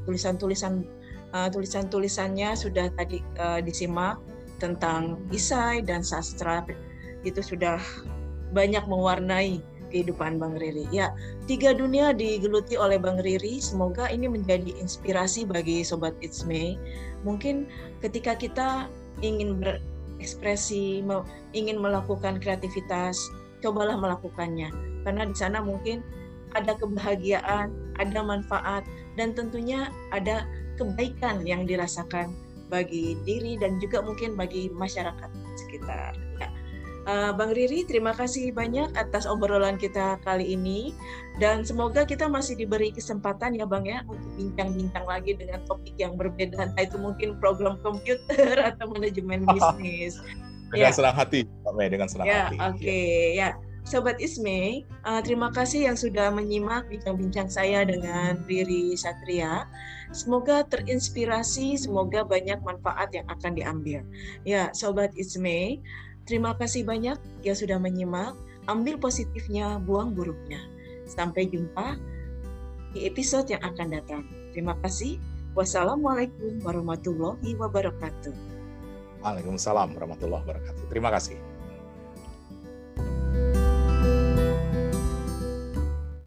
[0.03, 0.83] Tulisan-tulisan
[1.31, 4.19] uh, tulisan-tulisannya sudah tadi uh, disimak
[4.59, 6.67] tentang isai dan sastra
[7.23, 7.79] itu sudah
[8.55, 10.85] banyak mewarnai kehidupan Bang Riri.
[10.93, 11.13] Ya,
[11.49, 13.59] tiga dunia digeluti oleh Bang Riri.
[13.59, 16.77] Semoga ini menjadi inspirasi bagi Sobat It's Me.
[17.25, 17.67] Mungkin
[18.05, 18.87] ketika kita
[19.25, 21.03] ingin berekspresi,
[21.57, 23.17] ingin melakukan kreativitas,
[23.65, 24.71] cobalah melakukannya.
[25.03, 26.05] Karena di sana mungkin
[26.53, 28.85] ada kebahagiaan, ada manfaat,
[29.17, 30.45] dan tentunya ada
[30.79, 32.33] kebaikan yang dirasakan
[32.69, 35.31] bagi diri dan juga mungkin bagi masyarakat
[35.67, 36.15] sekitar.
[36.39, 36.49] Ya.
[37.09, 40.93] Uh, Bang Riri, terima kasih banyak atas obrolan kita kali ini
[41.41, 46.21] dan semoga kita masih diberi kesempatan ya Bang ya untuk bincang-bincang lagi dengan topik yang
[46.21, 50.21] berbeda entah itu mungkin program komputer atau manajemen bisnis.
[50.69, 50.93] dengan ya.
[50.93, 52.57] senang hati, Mbak Mei, dengan senang ya, hati.
[52.61, 53.41] Oke, okay.
[53.41, 53.57] ya.
[53.89, 59.65] Sobat Isme, uh, terima kasih yang sudah menyimak bincang-bincang saya dengan Riri Satria.
[60.13, 64.05] Semoga terinspirasi, semoga banyak manfaat yang akan diambil.
[64.45, 65.81] Ya, Sobat Isme,
[66.29, 68.37] Terima kasih banyak yang sudah menyimak.
[68.69, 70.61] Ambil positifnya, buang buruknya.
[71.09, 71.97] Sampai jumpa
[72.93, 74.23] di episode yang akan datang.
[74.53, 75.17] Terima kasih.
[75.57, 78.37] Wassalamualaikum warahmatullahi wabarakatuh.
[79.25, 80.85] Waalaikumsalam warahmatullahi wabarakatuh.
[80.93, 81.41] Terima kasih.